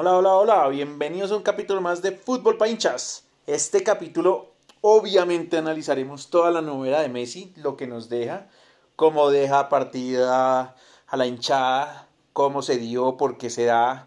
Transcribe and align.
Hola, 0.00 0.16
hola, 0.16 0.34
hola, 0.36 0.68
bienvenidos 0.68 1.32
a 1.32 1.36
un 1.36 1.42
capítulo 1.42 1.80
más 1.80 2.02
de 2.02 2.12
Fútbol 2.12 2.56
para 2.56 2.70
hinchas. 2.70 3.24
Este 3.48 3.82
capítulo 3.82 4.52
obviamente 4.80 5.58
analizaremos 5.58 6.30
toda 6.30 6.52
la 6.52 6.62
novela 6.62 7.00
de 7.00 7.08
Messi, 7.08 7.52
lo 7.56 7.76
que 7.76 7.88
nos 7.88 8.08
deja, 8.08 8.46
cómo 8.94 9.28
deja 9.30 9.68
partida 9.68 10.76
a 11.08 11.16
la 11.16 11.26
hinchada, 11.26 12.06
cómo 12.32 12.62
se 12.62 12.76
dio, 12.76 13.16
por 13.16 13.38
qué 13.38 13.50
se 13.50 13.64
da, 13.64 14.06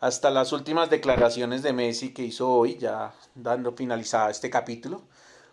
hasta 0.00 0.30
las 0.30 0.54
últimas 0.54 0.88
declaraciones 0.88 1.62
de 1.62 1.74
Messi 1.74 2.14
que 2.14 2.22
hizo 2.22 2.50
hoy, 2.50 2.78
ya 2.78 3.12
dando 3.34 3.72
finalizada 3.72 4.30
este 4.30 4.48
capítulo. 4.48 5.02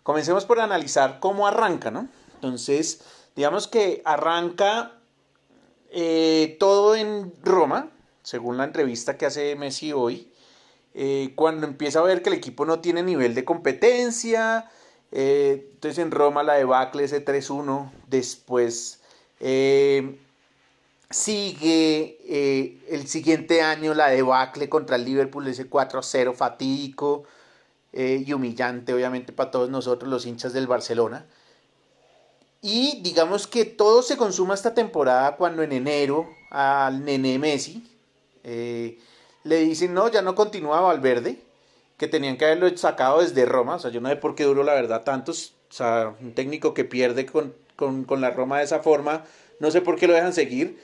Comencemos 0.02 0.46
por 0.46 0.60
analizar 0.60 1.20
cómo 1.20 1.46
arranca, 1.46 1.90
¿no? 1.90 2.08
Entonces, 2.36 3.02
digamos 3.36 3.68
que 3.68 4.00
arranca 4.06 4.92
eh, 5.90 6.56
todo 6.58 6.96
en 6.96 7.34
Roma, 7.42 7.90
según 8.24 8.56
la 8.56 8.64
entrevista 8.64 9.16
que 9.16 9.26
hace 9.26 9.54
Messi 9.54 9.92
hoy, 9.92 10.32
eh, 10.94 11.32
cuando 11.36 11.66
empieza 11.66 12.00
a 12.00 12.02
ver 12.02 12.22
que 12.22 12.30
el 12.30 12.36
equipo 12.36 12.64
no 12.64 12.80
tiene 12.80 13.02
nivel 13.02 13.34
de 13.34 13.44
competencia, 13.44 14.70
eh, 15.12 15.68
entonces 15.74 15.98
en 15.98 16.10
Roma 16.10 16.42
la 16.42 16.54
debacle 16.54 17.04
ese 17.04 17.24
3-1, 17.24 17.92
después 18.08 19.00
eh, 19.40 20.18
sigue 21.10 22.18
el 22.88 23.06
siguiente 23.06 23.60
año 23.60 23.92
la 23.92 24.08
debacle 24.08 24.68
contra 24.68 24.96
el 24.96 25.04
Liverpool, 25.04 25.46
ese 25.46 25.68
4-0 25.68 26.34
fatídico 26.34 27.24
y 27.92 28.32
humillante 28.32 28.92
obviamente 28.92 29.32
para 29.32 29.52
todos 29.52 29.70
nosotros 29.70 30.10
los 30.10 30.26
hinchas 30.26 30.52
del 30.52 30.66
Barcelona. 30.66 31.26
Y 32.60 33.00
digamos 33.02 33.46
que 33.46 33.66
todo 33.66 34.02
se 34.02 34.16
consuma 34.16 34.54
esta 34.54 34.74
temporada 34.74 35.36
cuando 35.36 35.62
en 35.62 35.70
enero 35.70 36.26
al 36.50 37.04
nene 37.04 37.38
Messi, 37.38 37.93
eh, 38.44 38.98
le 39.42 39.58
dicen, 39.60 39.94
no, 39.94 40.10
ya 40.10 40.22
no 40.22 40.34
continúa 40.34 40.80
Valverde, 40.80 41.38
que 41.96 42.08
tenían 42.08 42.36
que 42.36 42.44
haberlo 42.44 42.76
sacado 42.76 43.20
desde 43.20 43.44
Roma, 43.44 43.76
o 43.76 43.78
sea, 43.78 43.90
yo 43.90 44.00
no 44.00 44.08
sé 44.08 44.16
por 44.16 44.34
qué 44.34 44.44
duró 44.44 44.62
la 44.62 44.74
verdad 44.74 45.04
tantos, 45.04 45.54
o 45.70 45.72
sea, 45.72 46.14
un 46.20 46.34
técnico 46.34 46.74
que 46.74 46.84
pierde 46.84 47.26
con, 47.26 47.54
con, 47.76 48.04
con 48.04 48.20
la 48.20 48.30
Roma 48.30 48.58
de 48.58 48.64
esa 48.64 48.80
forma, 48.80 49.24
no 49.60 49.70
sé 49.70 49.80
por 49.80 49.96
qué 49.96 50.06
lo 50.06 50.14
dejan 50.14 50.32
seguir, 50.32 50.78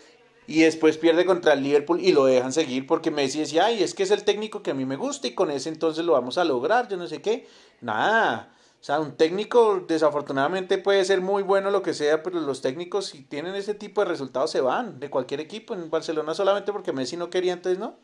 y 0.47 0.62
después 0.62 0.98
pierde 0.98 1.25
contra 1.25 1.53
el 1.53 1.62
Liverpool 1.62 2.00
y 2.00 2.11
lo 2.11 2.25
dejan 2.25 2.53
seguir 2.53 2.84
porque 2.84 3.12
Messi 3.12 3.38
decía, 3.38 3.66
ay, 3.66 3.84
es 3.84 3.94
que 3.94 4.03
es 4.03 4.11
el 4.11 4.25
técnico 4.25 4.64
que 4.64 4.72
a 4.72 4.75
mí 4.75 4.84
me 4.84 4.97
gusta 4.97 5.28
y 5.28 5.34
con 5.34 5.48
ese 5.50 5.69
entonces 5.69 6.05
lo 6.05 6.14
vamos 6.14 6.38
a 6.38 6.44
lograr, 6.44 6.88
yo 6.88 6.97
no 6.97 7.06
sé 7.06 7.22
qué, 7.22 7.47
nada. 7.81 8.53
O 8.80 8.82
sea, 8.82 8.98
un 8.98 9.12
técnico 9.16 9.84
desafortunadamente 9.86 10.78
puede 10.78 11.04
ser 11.04 11.20
muy 11.20 11.42
bueno 11.42 11.70
lo 11.70 11.82
que 11.82 11.92
sea, 11.92 12.22
pero 12.22 12.40
los 12.40 12.62
técnicos 12.62 13.06
si 13.06 13.22
tienen 13.22 13.54
ese 13.54 13.74
tipo 13.74 14.00
de 14.00 14.06
resultados 14.06 14.50
se 14.50 14.62
van 14.62 14.98
de 14.98 15.10
cualquier 15.10 15.40
equipo. 15.40 15.74
En 15.74 15.90
Barcelona 15.90 16.32
solamente 16.32 16.72
porque 16.72 16.92
Messi 16.94 17.18
no 17.18 17.28
quería, 17.28 17.52
entonces 17.52 17.78
no. 17.78 17.96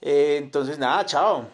Eh, 0.00 0.38
entonces 0.38 0.78
nada, 0.78 1.04
chao. 1.04 1.46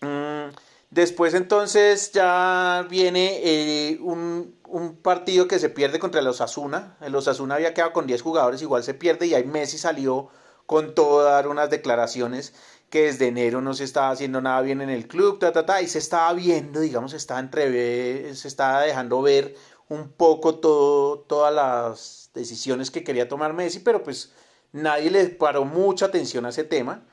Mm, 0.00 0.54
después 0.90 1.34
entonces 1.34 2.10
ya 2.12 2.86
viene 2.88 3.40
eh, 3.42 3.98
un, 4.00 4.56
un, 4.66 4.96
partido 4.96 5.46
que 5.46 5.58
se 5.58 5.68
pierde 5.68 5.98
contra 5.98 6.22
el 6.22 6.26
Osasuna. 6.26 6.96
El 7.02 7.14
Osasuna 7.14 7.56
había 7.56 7.74
quedado 7.74 7.92
con 7.92 8.06
10 8.06 8.22
jugadores, 8.22 8.62
igual 8.62 8.82
se 8.82 8.94
pierde 8.94 9.26
y 9.26 9.34
ahí 9.34 9.44
Messi 9.44 9.76
salió 9.76 10.30
con 10.64 10.94
todo 10.94 11.22
dar 11.24 11.48
unas 11.48 11.68
declaraciones 11.70 12.54
que 12.90 13.04
desde 13.04 13.28
enero 13.28 13.60
no 13.60 13.74
se 13.74 13.84
estaba 13.84 14.10
haciendo 14.10 14.40
nada 14.40 14.60
bien 14.62 14.80
en 14.80 14.90
el 14.90 15.06
club, 15.06 15.38
ta, 15.38 15.52
ta, 15.52 15.66
ta, 15.66 15.82
y 15.82 15.88
se 15.88 15.98
estaba 15.98 16.32
viendo, 16.32 16.80
digamos, 16.80 17.10
se 17.10 17.18
estaba, 17.18 17.46
se 17.52 18.48
estaba 18.48 18.82
dejando 18.82 19.20
ver 19.22 19.54
un 19.88 20.10
poco 20.10 20.56
todo, 20.56 21.20
todas 21.20 21.54
las 21.54 22.30
decisiones 22.34 22.90
que 22.90 23.04
quería 23.04 23.28
tomar 23.28 23.52
Messi, 23.52 23.80
pero 23.80 24.02
pues 24.02 24.32
nadie 24.72 25.10
le 25.10 25.26
paró 25.28 25.64
mucha 25.64 26.06
atención 26.06 26.46
a 26.46 26.50
ese 26.50 26.64
tema. 26.64 27.04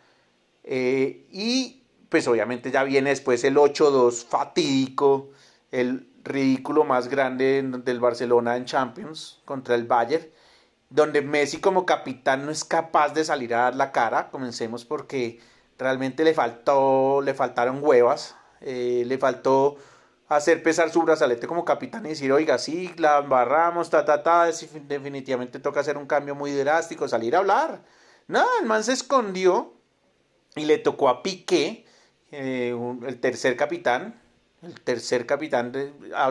Eh, 0.63 1.27
y 1.31 1.83
pues 2.09 2.27
obviamente 2.27 2.71
ya 2.71 2.83
viene 2.83 3.09
después 3.11 3.43
el 3.43 3.55
8-2 3.55 4.25
fatídico, 4.25 5.31
el 5.71 6.09
ridículo 6.23 6.83
más 6.83 7.07
grande 7.07 7.63
del 7.83 7.99
Barcelona 7.99 8.57
en 8.57 8.65
Champions 8.65 9.41
contra 9.45 9.75
el 9.75 9.85
Bayern, 9.85 10.25
donde 10.89 11.21
Messi 11.21 11.59
como 11.59 11.85
capitán 11.85 12.45
no 12.45 12.51
es 12.51 12.63
capaz 12.63 13.13
de 13.13 13.23
salir 13.23 13.53
a 13.53 13.63
dar 13.63 13.75
la 13.75 13.91
cara. 13.91 14.31
Comencemos 14.31 14.85
porque 14.85 15.39
Realmente 15.77 16.23
le 16.23 16.33
faltó, 16.33 17.21
le 17.21 17.33
faltaron 17.33 17.79
huevas, 17.81 18.35
eh, 18.61 19.03
le 19.05 19.17
faltó 19.17 19.77
hacer 20.27 20.63
pesar 20.63 20.89
su 20.89 21.01
brazalete 21.01 21.47
como 21.47 21.65
capitán 21.65 22.05
y 22.05 22.09
decir, 22.09 22.31
oiga, 22.31 22.57
sí, 22.57 22.93
la 22.97 23.19
embarramos, 23.19 23.89
ta, 23.89 24.05
ta, 24.05 24.23
ta, 24.23 24.45
definitivamente 24.87 25.59
toca 25.59 25.81
hacer 25.81 25.97
un 25.97 26.05
cambio 26.07 26.33
muy 26.33 26.51
drástico, 26.51 27.07
salir 27.07 27.35
a 27.35 27.39
hablar. 27.39 27.81
No, 28.27 28.43
el 28.59 28.65
man 28.65 28.83
se 28.83 28.93
escondió 28.93 29.73
y 30.55 30.65
le 30.65 30.77
tocó 30.77 31.09
a 31.09 31.21
Piqué, 31.21 31.85
eh, 32.31 32.75
el 33.05 33.19
tercer 33.19 33.55
capitán, 33.55 34.19
el 34.63 34.81
tercer 34.81 35.25
capitán, 35.25 35.73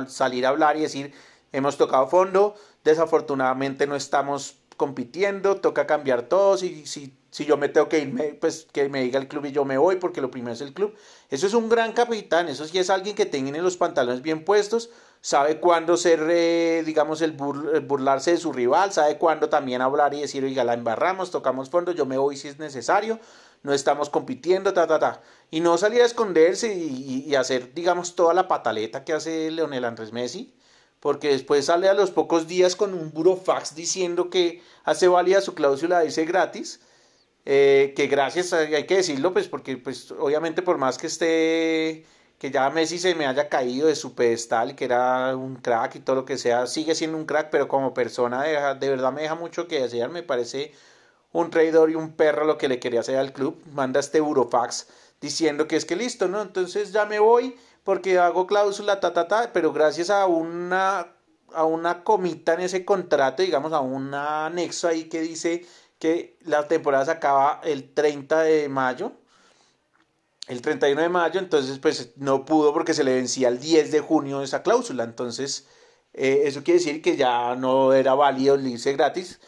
salir 0.09 0.47
a 0.47 0.49
hablar 0.49 0.77
y 0.77 0.81
decir, 0.81 1.15
hemos 1.53 1.77
tocado 1.77 2.09
fondo, 2.09 2.57
desafortunadamente 2.83 3.87
no 3.87 3.95
estamos 3.95 4.59
compitiendo, 4.77 5.57
toca 5.57 5.87
cambiar 5.87 6.23
todo, 6.23 6.57
si, 6.57 6.87
si 6.87 7.13
si 7.35 7.47
yo 7.47 7.57
me 7.57 7.69
tengo 7.69 7.89
que 7.89 7.99
irme, 7.99 8.39
pues 8.41 8.69
que 8.71 8.89
me 8.89 9.03
diga 9.03 9.19
el 9.19 9.27
club 9.27 9.47
y 9.47 9.51
yo 9.51 9.65
me 9.65 9.77
voy 9.77 9.97
porque 9.97 10.21
lo 10.21 10.31
primero 10.31 10.53
es 10.53 10.61
el 10.61 10.73
club. 10.73 10.95
Eso 11.31 11.49
es 11.49 11.55
un 11.55 11.69
gran 11.69 11.93
capitán, 11.93 12.49
eso 12.49 12.65
sí 12.65 12.79
es 12.79 12.91
alguien 12.91 13.17
que 13.17 13.27
tiene 13.27 13.61
los 13.61 13.77
pantalones 13.77 14.23
bien 14.23 14.45
puestos, 14.45 14.91
sabe 15.21 15.59
cuándo 15.59 15.97
ser, 15.97 16.25
eh, 16.31 16.85
digamos, 16.87 17.23
el, 17.23 17.33
burlarse 17.33 18.31
de 18.31 18.37
su 18.37 18.53
rival, 18.53 18.93
sabe 18.93 19.19
cuándo 19.19 19.49
también 19.49 19.83
hablar 19.83 20.15
y 20.15 20.21
decir, 20.21 20.45
oiga, 20.45 20.63
la 20.63 20.75
embarramos, 20.75 21.33
tocamos 21.33 21.71
fondo, 21.71 21.91
yo 21.91 22.07
me 22.07 22.19
voy 22.19 22.37
si 22.37 22.47
es 22.47 22.61
necesario, 22.61 23.19
no 23.65 23.73
estamos 23.73 24.11
compitiendo, 24.11 24.73
ta, 24.73 24.87
ta, 24.87 25.01
ta. 25.01 25.21
Y 25.51 25.59
no 25.59 25.77
salir 25.77 26.03
a 26.03 26.07
esconderse 26.07 26.73
y, 26.73 27.25
y 27.27 27.35
hacer, 27.35 27.75
digamos, 27.75 28.15
toda 28.15 28.33
la 28.33 28.47
pataleta 28.47 29.03
que 29.03 29.13
hace 29.13 29.51
Leonel 29.51 29.87
Andrés 29.87 30.13
Messi 30.13 30.55
porque 31.05 31.29
después 31.29 31.67
sale 31.67 31.87
a 31.91 31.93
los 31.93 32.11
pocos 32.11 32.49
días 32.49 32.77
con 32.77 32.95
un 32.95 33.13
burofax 33.13 33.75
diciendo 33.75 34.31
que 34.31 34.63
hace 34.85 35.07
válida 35.07 35.43
su 35.43 35.55
cláusula 35.55 35.99
de 36.01 36.25
gratis 36.25 36.81
eh, 37.45 37.93
que 37.95 38.07
gracias, 38.07 38.55
hay 38.55 38.87
que 38.87 38.97
decirlo, 38.97 39.35
pues 39.35 39.47
porque 39.47 39.77
pues 39.77 40.11
obviamente 40.13 40.63
por 40.63 40.79
más 40.79 40.97
que 40.97 41.09
esté, 41.09 42.07
que 42.39 42.51
ya 42.51 42.71
Messi 42.71 42.99
se 42.99 43.15
me 43.15 43.27
haya 43.27 43.51
caído 43.51 43.89
de 43.89 43.97
su 43.97 44.15
pedestal, 44.15 44.75
que 44.75 44.87
era 44.87 45.37
un 45.37 45.57
crack 45.57 45.97
y 45.97 46.01
todo 46.01 46.17
lo 46.17 46.25
que 46.25 46.39
sea, 46.39 46.67
sigue 46.67 46.95
siendo 46.95 47.19
un 47.19 47.27
crack, 47.27 47.51
pero 47.51 47.69
como 47.69 47.93
persona 47.93 48.43
de, 48.43 48.53
de 48.81 48.89
verdad 48.89 49.13
me 49.13 49.21
deja 49.21 49.35
mucho 49.35 49.69
que 49.69 49.83
desear, 49.83 50.09
me 50.09 50.23
parece 50.23 50.73
un 51.33 51.51
traidor 51.51 51.91
y 51.91 51.97
un 51.97 52.13
perro 52.17 52.47
lo 52.47 52.57
que 52.57 52.69
le 52.69 52.81
quería 52.81 53.01
hacer 53.01 53.19
al 53.19 53.35
club, 53.35 53.63
manda 53.75 54.01
este 54.01 54.17
Eurofax 54.17 54.87
diciendo 55.21 55.69
que 55.69 55.77
es 55.77 55.85
que 55.85 55.97
listo, 55.97 56.29
¿no? 56.29 56.41
Entonces 56.41 56.93
ya 56.93 57.05
me 57.05 57.19
voy 57.19 57.57
porque 57.85 58.19
hago 58.19 58.47
cláusula, 58.47 58.99
ta, 59.01 59.13
ta, 59.13 59.29
ta, 59.29 59.53
pero 59.53 59.73
gracias 59.73 60.11
a 60.11 60.27
una, 60.27 61.15
a 61.53 61.65
una 61.65 62.03
comita 62.03 62.55
en 62.55 62.61
ese 62.61 62.85
contrato, 62.85 63.43
digamos, 63.43 63.73
a 63.73 63.81
un 63.81 64.13
anexo 64.15 64.89
ahí 64.89 65.05
que 65.05 65.21
dice 65.21 65.67
que 65.99 66.39
la 66.45 66.67
temporada 66.67 67.05
se 67.05 67.11
acaba 67.13 67.61
el 67.65 67.93
30 67.95 68.43
de 68.43 68.69
mayo. 68.69 69.13
El 70.47 70.61
31 70.61 71.01
de 71.01 71.09
mayo, 71.09 71.41
entonces 71.41 71.79
pues 71.79 72.13
no 72.17 72.45
pudo 72.45 72.75
porque 72.75 72.93
se 72.93 73.05
le 73.05 73.15
vencía 73.15 73.49
el 73.49 73.59
10 73.61 73.91
de 73.93 74.01
junio 74.01 74.43
esa 74.43 74.63
cláusula. 74.63 75.05
Entonces 75.05 75.67
eh, 76.13 76.43
eso 76.45 76.63
quiere 76.63 76.81
decir 76.81 77.03
que 77.03 77.17
ya 77.17 77.55
no 77.57 77.93
era 77.95 78.15
válido 78.15 78.55
el 78.57 78.67
irse 78.67 78.93
gratis. 78.93 79.41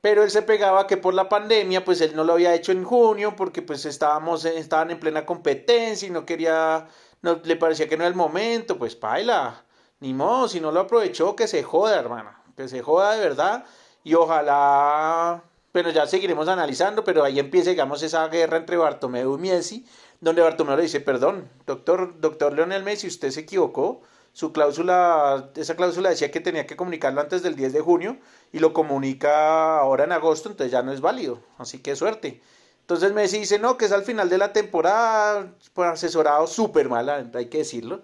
Pero 0.00 0.24
él 0.24 0.30
se 0.30 0.42
pegaba 0.42 0.86
que 0.86 0.96
por 0.96 1.14
la 1.14 1.28
pandemia 1.28 1.84
pues 1.84 2.00
él 2.00 2.14
no 2.16 2.24
lo 2.24 2.34
había 2.34 2.54
hecho 2.54 2.72
en 2.72 2.84
junio 2.84 3.36
porque 3.36 3.62
pues 3.62 3.84
estábamos, 3.84 4.44
estaban 4.44 4.90
en 4.90 5.00
plena 5.00 5.26
competencia 5.26 6.08
y 6.08 6.10
no 6.10 6.26
quería, 6.26 6.88
no 7.22 7.40
le 7.42 7.56
parecía 7.56 7.88
que 7.88 7.96
no 7.96 8.04
era 8.04 8.08
el 8.08 8.14
momento. 8.14 8.78
Pues 8.78 8.94
paila, 8.94 9.64
ni 10.00 10.12
modo, 10.14 10.48
si 10.48 10.60
no 10.60 10.72
lo 10.72 10.80
aprovechó 10.80 11.34
que 11.34 11.48
se 11.48 11.62
joda 11.62 11.98
hermano, 11.98 12.32
que 12.56 12.68
se 12.68 12.82
joda 12.82 13.14
de 13.14 13.20
verdad 13.20 13.64
y 14.04 14.14
ojalá 14.14 15.42
pero 15.72 15.90
ya 15.90 16.06
seguiremos 16.06 16.48
analizando, 16.48 17.02
pero 17.02 17.24
ahí 17.24 17.38
empieza, 17.38 17.70
digamos, 17.70 18.02
esa 18.02 18.28
guerra 18.28 18.58
entre 18.58 18.76
Bartomeu 18.76 19.34
y 19.34 19.38
Messi, 19.38 19.86
donde 20.20 20.42
Bartomeu 20.42 20.76
le 20.76 20.82
dice, 20.82 21.00
perdón, 21.00 21.48
doctor, 21.66 22.20
doctor 22.20 22.52
Leonel 22.52 22.82
Messi, 22.82 23.06
usted 23.06 23.30
se 23.30 23.40
equivocó, 23.40 24.02
su 24.34 24.52
cláusula, 24.52 25.50
esa 25.56 25.74
cláusula 25.74 26.10
decía 26.10 26.30
que 26.30 26.40
tenía 26.40 26.66
que 26.66 26.76
comunicarlo 26.76 27.20
antes 27.20 27.42
del 27.42 27.56
10 27.56 27.72
de 27.72 27.80
junio 27.80 28.18
y 28.52 28.60
lo 28.60 28.72
comunica 28.72 29.78
ahora 29.78 30.04
en 30.04 30.12
agosto, 30.12 30.50
entonces 30.50 30.72
ya 30.72 30.82
no 30.82 30.92
es 30.92 31.00
válido, 31.00 31.40
así 31.58 31.78
que 31.80 31.96
suerte. 31.96 32.42
Entonces 32.92 33.14
Messi 33.14 33.38
dice, 33.38 33.58
no, 33.58 33.78
que 33.78 33.86
es 33.86 33.92
al 33.92 34.04
final 34.04 34.28
de 34.28 34.36
la 34.36 34.52
temporada, 34.52 35.54
pues 35.72 35.88
asesorado 35.88 36.46
súper 36.46 36.90
mal, 36.90 37.08
hay 37.08 37.46
que 37.46 37.58
decirlo, 37.58 38.02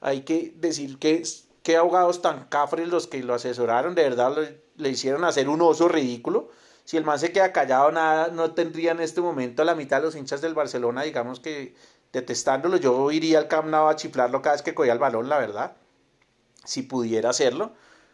hay 0.00 0.22
que 0.22 0.54
decir 0.56 0.98
que 0.98 1.22
qué 1.62 1.76
abogados 1.76 2.22
tan 2.22 2.46
cafres 2.46 2.88
los 2.88 3.06
que 3.06 3.22
lo 3.22 3.34
asesoraron, 3.34 3.94
de 3.94 4.02
verdad 4.02 4.32
le 4.76 4.88
hicieron 4.88 5.24
hacer 5.24 5.50
un 5.50 5.60
oso 5.60 5.88
ridículo, 5.88 6.48
si 6.86 6.96
el 6.96 7.04
man 7.04 7.18
se 7.18 7.32
queda 7.32 7.52
callado, 7.52 7.92
nada, 7.92 8.28
no 8.28 8.54
tendría 8.54 8.92
en 8.92 9.00
este 9.00 9.20
momento 9.20 9.60
a 9.60 9.66
la 9.66 9.74
mitad 9.74 9.98
de 9.98 10.04
los 10.04 10.16
hinchas 10.16 10.40
del 10.40 10.54
Barcelona, 10.54 11.02
digamos 11.02 11.38
que 11.38 11.74
detestándolo. 12.12 12.78
Yo 12.78 13.10
iría 13.10 13.38
al 13.38 13.46
Camp 13.46 13.68
Nou 13.68 13.88
a 13.88 13.96
chiflarlo 13.96 14.40
cada 14.40 14.56
vez 14.56 14.62
que 14.62 14.74
cogía 14.74 14.94
el 14.94 14.98
balón, 14.98 15.28
la 15.28 15.38
verdad, 15.38 15.76
si 16.64 16.82
pudiera 16.82 17.28
hacerlo, 17.28 17.72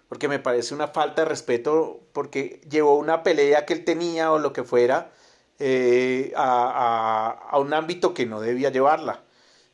porque 0.08 0.26
me 0.26 0.40
parece 0.40 0.74
una 0.74 0.88
falta 0.88 1.22
de 1.22 1.28
respeto, 1.28 2.00
porque 2.12 2.60
llevó 2.68 2.96
una 2.96 3.22
pelea 3.22 3.64
que 3.64 3.74
él 3.74 3.84
tenía 3.84 4.32
o 4.32 4.40
lo 4.40 4.52
que 4.52 4.64
fuera, 4.64 5.12
eh, 5.58 6.32
a, 6.36 7.48
a, 7.50 7.58
un 7.58 7.72
ámbito 7.72 8.14
que 8.14 8.26
no 8.26 8.40
debía 8.40 8.70
llevarla. 8.70 9.22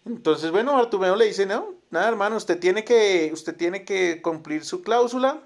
Entonces, 0.04 0.50
bueno, 0.50 0.74
Bartomeu 0.74 1.16
le 1.16 1.26
dice, 1.26 1.46
no, 1.46 1.74
nada 1.90 2.08
hermano, 2.08 2.36
usted 2.36 2.58
tiene 2.58 2.84
que, 2.84 3.30
usted 3.32 3.56
tiene 3.56 3.84
que 3.84 4.20
cumplir 4.22 4.64
su 4.64 4.82
cláusula. 4.82 5.40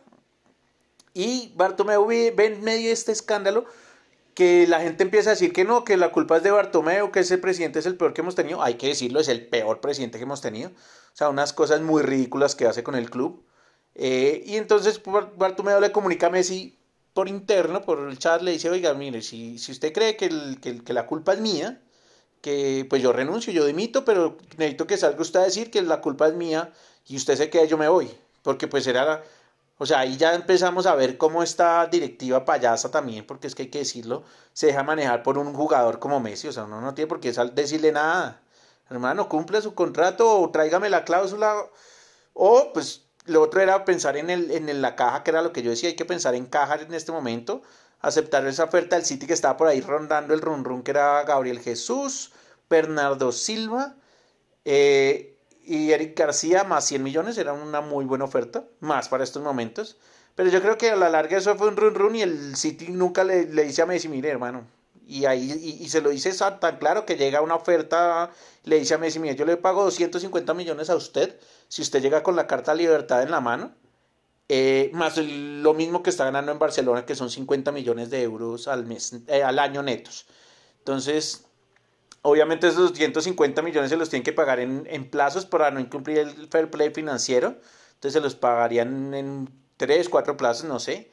Y 1.14 1.52
Bartomeu 1.56 2.06
ve 2.06 2.34
en 2.36 2.62
medio 2.62 2.88
de 2.88 2.92
este 2.92 3.12
escándalo 3.12 3.64
que 4.36 4.66
la 4.66 4.82
gente 4.82 5.02
empieza 5.02 5.30
a 5.30 5.32
decir 5.32 5.54
que 5.54 5.64
no, 5.64 5.82
que 5.82 5.96
la 5.96 6.12
culpa 6.12 6.36
es 6.36 6.42
de 6.42 6.50
Bartomeu, 6.50 7.10
que 7.10 7.20
ese 7.20 7.38
presidente 7.38 7.78
es 7.78 7.86
el 7.86 7.96
peor 7.96 8.12
que 8.12 8.20
hemos 8.20 8.34
tenido. 8.34 8.62
Hay 8.62 8.74
que 8.74 8.88
decirlo, 8.88 9.18
es 9.18 9.28
el 9.28 9.46
peor 9.46 9.80
presidente 9.80 10.18
que 10.18 10.24
hemos 10.24 10.42
tenido. 10.42 10.68
O 10.68 11.16
sea, 11.16 11.30
unas 11.30 11.54
cosas 11.54 11.80
muy 11.80 12.02
ridículas 12.02 12.54
que 12.54 12.66
hace 12.66 12.82
con 12.82 12.96
el 12.96 13.08
club. 13.08 13.42
Eh, 13.94 14.42
y 14.44 14.56
entonces 14.56 15.00
Bartomeu 15.38 15.80
le 15.80 15.90
comunica 15.90 16.26
a 16.26 16.30
Messi 16.30 16.78
por 17.16 17.28
interno, 17.28 17.82
por 17.82 18.08
el 18.08 18.18
chat, 18.18 18.42
le 18.42 18.52
dice, 18.52 18.70
oiga, 18.70 18.94
mire, 18.94 19.22
si, 19.22 19.58
si 19.58 19.72
usted 19.72 19.92
cree 19.92 20.16
que, 20.16 20.26
el, 20.26 20.60
que, 20.60 20.92
la 20.92 21.06
culpa 21.06 21.32
es 21.32 21.40
mía, 21.40 21.80
que 22.42 22.86
pues 22.90 23.02
yo 23.02 23.12
renuncio, 23.12 23.52
yo 23.54 23.64
dimito, 23.64 24.04
pero 24.04 24.36
necesito 24.58 24.86
que 24.86 24.98
salga 24.98 25.22
usted 25.22 25.40
a 25.40 25.44
decir 25.44 25.70
que 25.70 25.80
la 25.82 26.02
culpa 26.02 26.28
es 26.28 26.34
mía 26.34 26.72
y 27.08 27.16
usted 27.16 27.36
se 27.36 27.50
queda, 27.50 27.64
yo 27.64 27.78
me 27.78 27.88
voy. 27.88 28.10
Porque 28.42 28.68
pues 28.68 28.86
era 28.86 29.24
o 29.78 29.86
sea, 29.86 30.00
ahí 30.00 30.16
ya 30.16 30.34
empezamos 30.34 30.86
a 30.86 30.94
ver 30.94 31.18
cómo 31.18 31.42
esta 31.42 31.86
directiva 31.86 32.44
payasa 32.44 32.90
también, 32.90 33.26
porque 33.26 33.46
es 33.46 33.54
que 33.54 33.64
hay 33.64 33.70
que 33.70 33.80
decirlo, 33.80 34.24
se 34.54 34.68
deja 34.68 34.82
manejar 34.82 35.22
por 35.22 35.38
un 35.38 35.52
jugador 35.54 35.98
como 35.98 36.20
Messi. 36.20 36.48
O 36.48 36.52
sea, 36.52 36.64
uno 36.64 36.80
no 36.80 36.94
tiene 36.94 37.08
por 37.08 37.20
qué 37.20 37.32
decirle 37.54 37.92
nada. 37.92 38.42
Hermano, 38.90 39.28
cumple 39.28 39.60
su 39.62 39.74
contrato 39.74 40.40
o 40.40 40.50
tráigame 40.50 40.90
la 40.90 41.04
cláusula. 41.04 41.54
O, 42.34 42.72
pues, 42.72 43.05
lo 43.26 43.42
otro 43.42 43.60
era 43.60 43.84
pensar 43.84 44.16
en, 44.16 44.30
el, 44.30 44.50
en 44.50 44.82
la 44.82 44.96
caja, 44.96 45.22
que 45.22 45.30
era 45.30 45.42
lo 45.42 45.52
que 45.52 45.62
yo 45.62 45.70
decía, 45.70 45.88
hay 45.88 45.96
que 45.96 46.04
pensar 46.04 46.34
en 46.34 46.46
caja 46.46 46.76
en 46.76 46.94
este 46.94 47.12
momento. 47.12 47.62
Aceptar 48.00 48.46
esa 48.46 48.64
oferta 48.64 48.96
del 48.96 49.04
City 49.04 49.26
que 49.26 49.32
estaba 49.32 49.56
por 49.56 49.68
ahí 49.68 49.80
rondando 49.80 50.34
el 50.34 50.40
run 50.40 50.64
run, 50.64 50.82
que 50.82 50.92
era 50.92 51.22
Gabriel 51.24 51.60
Jesús, 51.60 52.32
Bernardo 52.68 53.32
Silva. 53.32 53.96
Eh, 54.64 55.36
y 55.64 55.90
Eric 55.90 56.16
García 56.16 56.62
más 56.64 56.84
100 56.86 57.02
millones 57.02 57.38
era 57.38 57.52
una 57.52 57.80
muy 57.80 58.04
buena 58.04 58.24
oferta, 58.24 58.64
más 58.80 59.08
para 59.08 59.24
estos 59.24 59.42
momentos. 59.42 59.96
Pero 60.36 60.50
yo 60.50 60.62
creo 60.62 60.78
que 60.78 60.90
a 60.90 60.96
la 60.96 61.08
larga 61.08 61.38
eso 61.38 61.56
fue 61.56 61.68
un 61.68 61.76
run 61.76 61.94
run 61.94 62.14
y 62.14 62.22
el 62.22 62.56
City 62.56 62.88
nunca 62.88 63.24
le, 63.24 63.46
le 63.46 63.64
dice 63.64 63.82
a 63.82 63.86
Messi, 63.86 64.08
mire 64.08 64.28
hermano. 64.28 64.66
Y 65.06 65.24
ahí 65.24 65.78
y, 65.80 65.88
se 65.88 66.00
lo 66.00 66.10
dice 66.10 66.32
tan 66.60 66.78
claro 66.78 67.06
que 67.06 67.16
llega 67.16 67.40
una 67.40 67.54
oferta, 67.54 68.30
le 68.64 68.78
dice 68.78 68.94
a 68.94 68.98
Messi, 68.98 69.20
mire, 69.20 69.36
yo 69.36 69.44
le 69.44 69.56
pago 69.56 69.84
250 69.84 70.52
millones 70.52 70.90
a 70.90 70.96
usted 70.96 71.38
si 71.68 71.82
usted 71.82 72.02
llega 72.02 72.22
con 72.22 72.36
la 72.36 72.46
carta 72.46 72.74
libertad 72.74 73.22
en 73.22 73.30
la 73.30 73.40
mano. 73.40 73.72
Eh, 74.48 74.90
más 74.94 75.16
lo 75.18 75.74
mismo 75.74 76.04
que 76.04 76.10
está 76.10 76.24
ganando 76.24 76.52
en 76.52 76.60
Barcelona, 76.60 77.04
que 77.04 77.16
son 77.16 77.30
50 77.30 77.72
millones 77.72 78.10
de 78.10 78.22
euros 78.22 78.68
al 78.68 78.86
mes, 78.86 79.12
eh, 79.26 79.42
al 79.42 79.58
año 79.58 79.82
netos. 79.82 80.26
Entonces, 80.78 81.46
Obviamente 82.28 82.66
esos 82.66 82.90
250 82.90 83.62
millones 83.62 83.88
se 83.88 83.96
los 83.96 84.10
tienen 84.10 84.24
que 84.24 84.32
pagar 84.32 84.58
en, 84.58 85.10
plazos 85.10 85.46
para 85.46 85.70
no 85.70 85.78
incumplir 85.78 86.18
el 86.18 86.48
fair 86.48 86.68
play 86.68 86.90
financiero. 86.90 87.54
Entonces 87.94 88.14
se 88.14 88.20
los 88.20 88.34
pagarían 88.34 89.14
en 89.14 89.48
3, 89.76 90.08
4 90.08 90.36
plazos, 90.36 90.64
no 90.64 90.80
sé. 90.80 91.08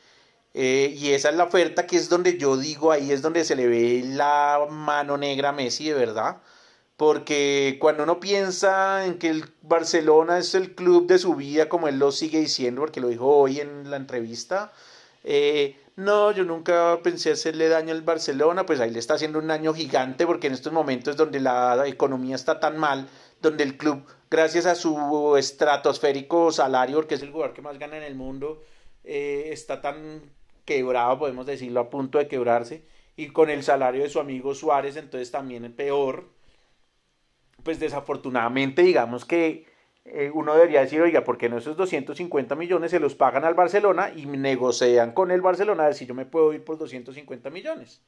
Eh, 0.55 0.91
y 0.97 1.11
esa 1.11 1.29
es 1.29 1.35
la 1.35 1.43
oferta 1.43 1.85
que 1.85 1.97
es 1.97 2.09
donde 2.09 2.39
yo 2.39 2.57
digo, 2.57 2.91
ahí 2.91 3.11
es 3.11 3.21
donde 3.21 3.45
se 3.45 3.55
le 3.55 3.67
ve 3.67 4.01
la 4.03 4.65
mano 4.71 5.15
negra 5.17 5.49
a 5.49 5.51
Messi 5.51 5.87
de 5.87 5.93
verdad. 5.93 6.37
Porque 6.97 7.77
cuando 7.81 8.03
uno 8.03 8.19
piensa 8.19 9.05
en 9.05 9.17
que 9.17 9.29
el 9.29 9.45
Barcelona 9.61 10.37
es 10.37 10.53
el 10.55 10.75
club 10.75 11.07
de 11.07 11.17
su 11.17 11.35
vida, 11.35 11.67
como 11.67 11.87
él 11.87 11.97
lo 11.97 12.11
sigue 12.11 12.39
diciendo, 12.39 12.81
porque 12.81 13.01
lo 13.01 13.07
dijo 13.07 13.27
hoy 13.27 13.59
en 13.59 13.89
la 13.89 13.97
entrevista, 13.97 14.71
eh, 15.23 15.75
no, 15.95 16.31
yo 16.31 16.43
nunca 16.43 16.99
pensé 17.03 17.31
hacerle 17.31 17.67
daño 17.67 17.93
al 17.93 18.01
Barcelona, 18.01 18.65
pues 18.65 18.79
ahí 18.79 18.89
le 18.91 18.99
está 18.99 19.13
haciendo 19.13 19.39
un 19.39 19.47
daño 19.47 19.73
gigante 19.73 20.25
porque 20.25 20.47
en 20.47 20.53
estos 20.53 20.73
momentos 20.73 21.15
donde 21.15 21.39
la 21.39 21.87
economía 21.87 22.35
está 22.35 22.59
tan 22.59 22.77
mal, 22.77 23.07
donde 23.41 23.63
el 23.63 23.77
club, 23.77 24.03
gracias 24.31 24.65
a 24.65 24.73
su 24.73 25.35
estratosférico 25.37 26.51
salario, 26.51 26.95
porque 26.95 27.15
es 27.15 27.21
el 27.21 27.31
jugador 27.31 27.53
que 27.53 27.61
más 27.61 27.77
gana 27.77 27.97
en 27.97 28.03
el 28.03 28.15
mundo, 28.15 28.63
eh, 29.03 29.49
está 29.51 29.81
tan 29.81 30.21
quebrado, 30.65 31.19
podemos 31.19 31.45
decirlo, 31.45 31.81
a 31.81 31.89
punto 31.89 32.17
de 32.17 32.27
quebrarse, 32.27 32.85
y 33.15 33.27
con 33.27 33.49
el 33.49 33.63
salario 33.63 34.01
de 34.01 34.09
su 34.09 34.19
amigo 34.19 34.55
Suárez, 34.55 34.95
entonces 34.95 35.29
también 35.29 35.65
es 35.65 35.71
peor, 35.71 36.29
pues 37.63 37.79
desafortunadamente 37.79 38.83
digamos 38.83 39.25
que 39.25 39.65
eh, 40.05 40.31
uno 40.33 40.53
debería 40.53 40.81
decir, 40.81 41.01
oiga, 41.01 41.23
¿por 41.23 41.37
qué 41.37 41.47
no 41.47 41.57
esos 41.57 41.77
250 41.77 42.55
millones 42.55 42.91
se 42.91 42.99
los 42.99 43.15
pagan 43.15 43.45
al 43.45 43.53
Barcelona 43.53 44.11
y 44.15 44.25
negocian 44.25 45.13
con 45.13 45.31
el 45.31 45.41
Barcelona 45.41 45.83
a 45.83 45.85
ver 45.87 45.95
si 45.95 46.05
yo 46.05 46.13
me 46.13 46.25
puedo 46.25 46.53
ir 46.53 46.63
por 46.63 46.77
250 46.77 47.49
millones? 47.49 48.01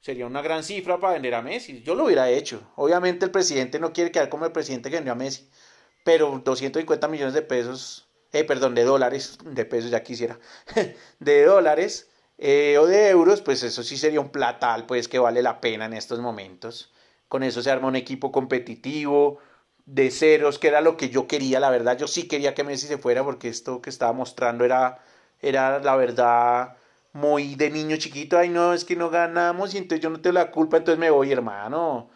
Sería 0.00 0.26
una 0.26 0.42
gran 0.42 0.62
cifra 0.62 0.98
para 0.98 1.14
vender 1.14 1.34
a 1.34 1.42
Messi. 1.42 1.82
Yo 1.82 1.94
lo 1.94 2.04
hubiera 2.04 2.30
hecho. 2.30 2.62
Obviamente 2.76 3.24
el 3.26 3.30
presidente 3.30 3.78
no 3.78 3.92
quiere 3.92 4.12
quedar 4.12 4.28
como 4.28 4.46
el 4.46 4.52
presidente 4.52 4.90
que 4.90 4.96
vendió 4.96 5.12
a 5.12 5.16
Messi, 5.16 5.50
pero 6.04 6.40
250 6.42 7.08
millones 7.08 7.34
de 7.34 7.42
pesos, 7.42 8.08
eh, 8.32 8.44
perdón, 8.44 8.74
de 8.74 8.84
dólares, 8.84 9.38
de 9.44 9.64
pesos 9.64 9.90
ya 9.90 10.02
quisiera, 10.02 10.38
de 11.18 11.44
dólares 11.44 12.08
eh, 12.38 12.78
o 12.78 12.86
de 12.86 13.08
euros, 13.08 13.42
pues 13.42 13.62
eso 13.64 13.82
sí 13.82 13.96
sería 13.96 14.20
un 14.20 14.30
platal, 14.30 14.86
pues 14.86 15.08
que 15.08 15.18
vale 15.18 15.42
la 15.42 15.60
pena 15.60 15.86
en 15.86 15.92
estos 15.92 16.20
momentos. 16.20 16.94
Con 17.28 17.42
eso 17.42 17.62
se 17.62 17.70
arma 17.70 17.88
un 17.88 17.96
equipo 17.96 18.32
competitivo, 18.32 19.38
de 19.86 20.10
ceros, 20.10 20.58
que 20.58 20.68
era 20.68 20.80
lo 20.80 20.96
que 20.96 21.08
yo 21.08 21.26
quería, 21.26 21.60
la 21.60 21.70
verdad. 21.70 21.96
Yo 21.96 22.06
sí 22.06 22.28
quería 22.28 22.54
que 22.54 22.64
Messi 22.64 22.86
se 22.86 22.98
fuera 22.98 23.24
porque 23.24 23.48
esto 23.48 23.80
que 23.80 23.90
estaba 23.90 24.12
mostrando 24.12 24.64
era, 24.64 24.98
era 25.40 25.78
la 25.80 25.96
verdad 25.96 26.76
muy 27.12 27.54
de 27.54 27.70
niño 27.70 27.96
chiquito. 27.96 28.38
Ay, 28.38 28.48
no, 28.50 28.74
es 28.74 28.84
que 28.84 28.96
no 28.96 29.10
ganamos 29.10 29.74
y 29.74 29.78
entonces 29.78 30.02
yo 30.02 30.10
no 30.10 30.20
tengo 30.20 30.34
la 30.34 30.50
culpa, 30.50 30.76
entonces 30.76 30.98
me 30.98 31.10
voy, 31.10 31.32
hermano. 31.32 32.10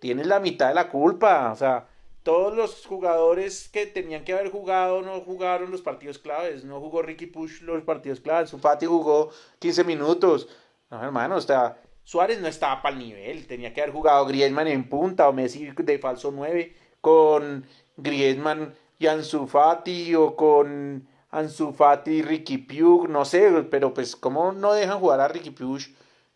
Tienes 0.00 0.26
la 0.26 0.40
mitad 0.40 0.68
de 0.68 0.74
la 0.74 0.88
culpa. 0.88 1.52
O 1.52 1.56
sea, 1.56 1.86
todos 2.22 2.54
los 2.54 2.86
jugadores 2.86 3.68
que 3.68 3.86
tenían 3.86 4.24
que 4.24 4.32
haber 4.32 4.50
jugado 4.50 5.02
no 5.02 5.20
jugaron 5.20 5.70
los 5.70 5.82
partidos 5.82 6.18
claves. 6.18 6.64
No 6.64 6.80
jugó 6.80 7.02
Ricky 7.02 7.26
Push 7.26 7.62
los 7.62 7.82
partidos 7.84 8.20
claves. 8.20 8.50
Fati 8.60 8.86
jugó 8.86 9.30
15 9.60 9.84
minutos. 9.84 10.48
No, 10.90 11.02
hermano, 11.02 11.36
o 11.36 11.40
sea, 11.40 11.80
Suárez 12.04 12.40
no 12.40 12.48
estaba 12.48 12.82
para 12.82 12.96
el 12.96 13.02
nivel. 13.02 13.46
Tenía 13.46 13.72
que 13.72 13.82
haber 13.82 13.94
jugado 13.94 14.26
Griezmann 14.26 14.68
en 14.68 14.88
punta 14.88 15.28
o 15.28 15.32
Messi 15.32 15.70
de 15.76 15.98
falso 15.98 16.30
9 16.32 16.74
con 17.00 17.66
Griezmann 17.96 18.74
y 18.98 19.06
Ansu 19.06 19.46
Fati 19.46 20.14
o 20.14 20.36
con 20.36 21.08
Ansu 21.30 21.72
Fati 21.72 22.10
y 22.10 22.22
Ricky 22.22 22.58
Pugh, 22.58 23.08
no 23.08 23.24
sé, 23.24 23.50
pero 23.70 23.94
pues 23.94 24.14
cómo 24.16 24.52
no 24.52 24.74
dejan 24.74 25.00
jugar 25.00 25.20
a 25.20 25.28
Ricky 25.28 25.50
Pugh 25.50 25.80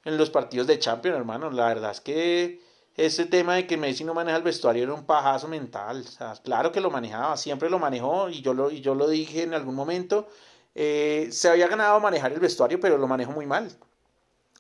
en 0.05 0.17
los 0.17 0.31
partidos 0.31 0.67
de 0.67 0.79
Champions, 0.79 1.19
hermano, 1.19 1.51
la 1.51 1.67
verdad 1.67 1.91
es 1.91 2.01
que 2.01 2.61
ese 2.97 3.27
tema 3.27 3.57
de 3.57 3.67
que 3.67 3.77
Messi 3.77 4.05
no 4.05 4.15
maneja 4.15 4.39
el 4.39 4.43
vestuario 4.43 4.85
era 4.85 4.95
un 4.95 5.05
pajazo 5.05 5.49
mental, 5.49 6.01
o 6.01 6.11
sea, 6.11 6.35
claro 6.43 6.73
que 6.73 6.81
lo 6.81 6.91
manejaba, 6.91 7.37
siempre 7.37 7.69
lo 7.69 7.79
manejó 7.79 8.31
y 8.31 8.41
yo 8.41 8.55
lo, 8.55 8.71
y 8.71 8.81
yo 8.81 8.95
lo 8.95 9.09
dije 9.09 9.43
en 9.43 9.53
algún 9.53 9.75
momento, 9.75 10.29
eh, 10.75 11.29
se 11.31 11.51
había 11.51 11.69
ganado 11.69 12.01
manejar 12.01 12.33
el 12.33 12.41
vestuario, 12.41 12.81
pero 12.81 12.97
lo 12.97 13.07
manejo 13.07 13.33
muy 13.33 13.47
mal, 13.47 13.71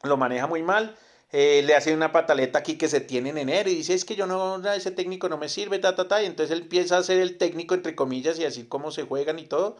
lo 0.07 0.17
maneja 0.17 0.47
muy 0.47 0.63
mal, 0.63 0.97
eh, 1.33 1.63
le 1.65 1.75
hace 1.75 1.93
una 1.93 2.13
pataleta 2.13 2.61
aquí 2.61 2.79
que 2.79 2.89
se 2.89 3.01
tiene 3.01 3.31
en 3.31 3.39
enero 3.39 3.69
y 3.69 3.75
dice 3.75 3.95
es 3.95 4.05
que 4.05 4.15
yo 4.17 4.27
no, 4.27 4.65
ese 4.73 4.91
técnico 4.93 5.29
no 5.29 5.39
me 5.39 5.49
sirve, 5.49 5.79
ta, 5.79 5.97
ta, 5.97 6.07
ta, 6.09 6.23
y 6.23 6.27
entonces 6.27 6.57
él 6.57 6.63
empieza 6.63 6.99
a 6.99 7.03
ser 7.03 7.19
el 7.19 7.37
técnico 7.37 7.75
entre 7.75 7.95
comillas 7.97 8.39
y 8.39 8.45
así 8.45 8.67
cómo 8.67 8.91
se 8.93 9.03
juegan 9.03 9.39
y 9.39 9.47
todo, 9.47 9.77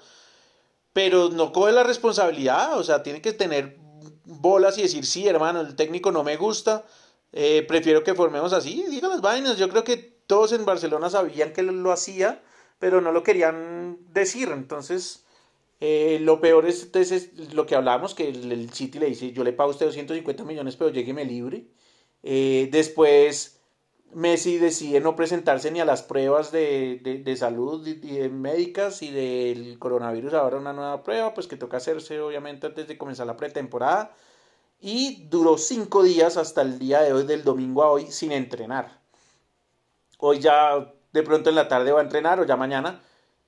pero 0.93 1.29
no 1.29 1.53
coge 1.53 1.73
la 1.73 1.85
responsabilidad, 1.85 2.79
o 2.79 2.83
sea, 2.83 3.03
tiene 3.03 3.23
que 3.23 3.33
tener 3.33 3.77
bolas 4.25 4.77
y 4.79 4.83
decir 4.83 5.07
sí, 5.07 5.29
hermano, 5.29 5.61
el 5.61 5.77
técnico 5.77 6.11
no 6.11 6.25
me 6.25 6.37
gusta, 6.37 6.85
eh, 7.33 7.65
prefiero 7.69 8.03
que 8.03 8.15
formemos 8.15 8.53
así, 8.53 8.85
diga 8.89 9.09
las 9.09 9.21
vainas, 9.21 9.57
yo 9.57 9.69
creo 9.69 9.85
que 9.85 9.97
todos 10.27 10.53
en 10.53 10.65
Barcelona 10.65 11.11
sabían 11.11 11.53
que 11.53 11.63
lo 11.63 11.93
hacía, 11.93 12.43
pero 12.79 13.01
no 13.01 13.13
lo 13.13 13.23
querían 13.23 13.99
decir, 14.13 14.49
entonces 14.49 15.26
eh, 15.81 16.19
lo 16.23 16.41
peor 16.41 16.67
es 16.67 16.85
entonces 16.85 17.53
lo 17.53 17.67
que 17.67 17.75
hablábamos, 17.75 18.15
que 18.15 18.29
el, 18.29 18.71
City 18.73 18.99
le 18.99 19.07
dice, 19.07 19.33
yo 19.33 19.45
le 19.45 19.53
pago 19.53 19.71
a 19.71 19.73
usted 19.73 19.87
250 19.87 20.45
millones, 20.45 20.77
pero 20.77 20.91
llégueme 20.91 21.25
libre. 21.25 21.67
Eh, 22.23 22.69
después 22.73 23.61
Messi 24.13 24.57
decide 24.59 25.01
no 25.01 25.17
presentarse 25.17 25.71
ni 25.71 25.81
a 25.81 25.85
las 25.85 26.03
pruebas 26.03 26.51
de, 26.53 27.01
de, 27.03 27.19
de 27.19 27.37
salud 27.37 27.87
y 27.87 28.29
médicas 28.31 29.03
y 29.03 29.11
del 29.11 29.79
coronavirus, 29.79 30.35
ahora 30.35 30.59
una 30.59 30.73
nueva 30.73 31.03
prueba, 31.03 31.35
pues 31.35 31.47
que 31.47 31.57
toca 31.57 31.77
hacerse 31.77 32.21
obviamente 32.21 32.67
antes 32.67 32.89
de 32.89 32.97
comenzar 32.99 33.27
la 33.27 33.37
pretemporada. 33.37 34.15
Y 34.81 35.25
duró 35.29 35.59
cinco 35.59 36.03
días 36.03 36.37
hasta 36.37 36.63
el 36.63 36.79
día 36.79 37.01
de 37.03 37.13
hoy, 37.13 37.25
del 37.25 37.45
domingo 37.45 37.83
a 37.83 37.91
hoy, 37.91 38.11
sin 38.11 38.33
entrenar. 38.33 39.01
Hoy 40.19 40.39
ya 40.41 40.93
de 41.13 41.23
pronto 41.23 41.51
en 41.51 41.57
la 41.57 41.69
tarde 41.69 41.93
va 41.93 42.01
a 42.01 42.05
entrenar 42.05 42.41
o 42.41 42.47
ya 42.47 42.57
mañana 42.57 43.03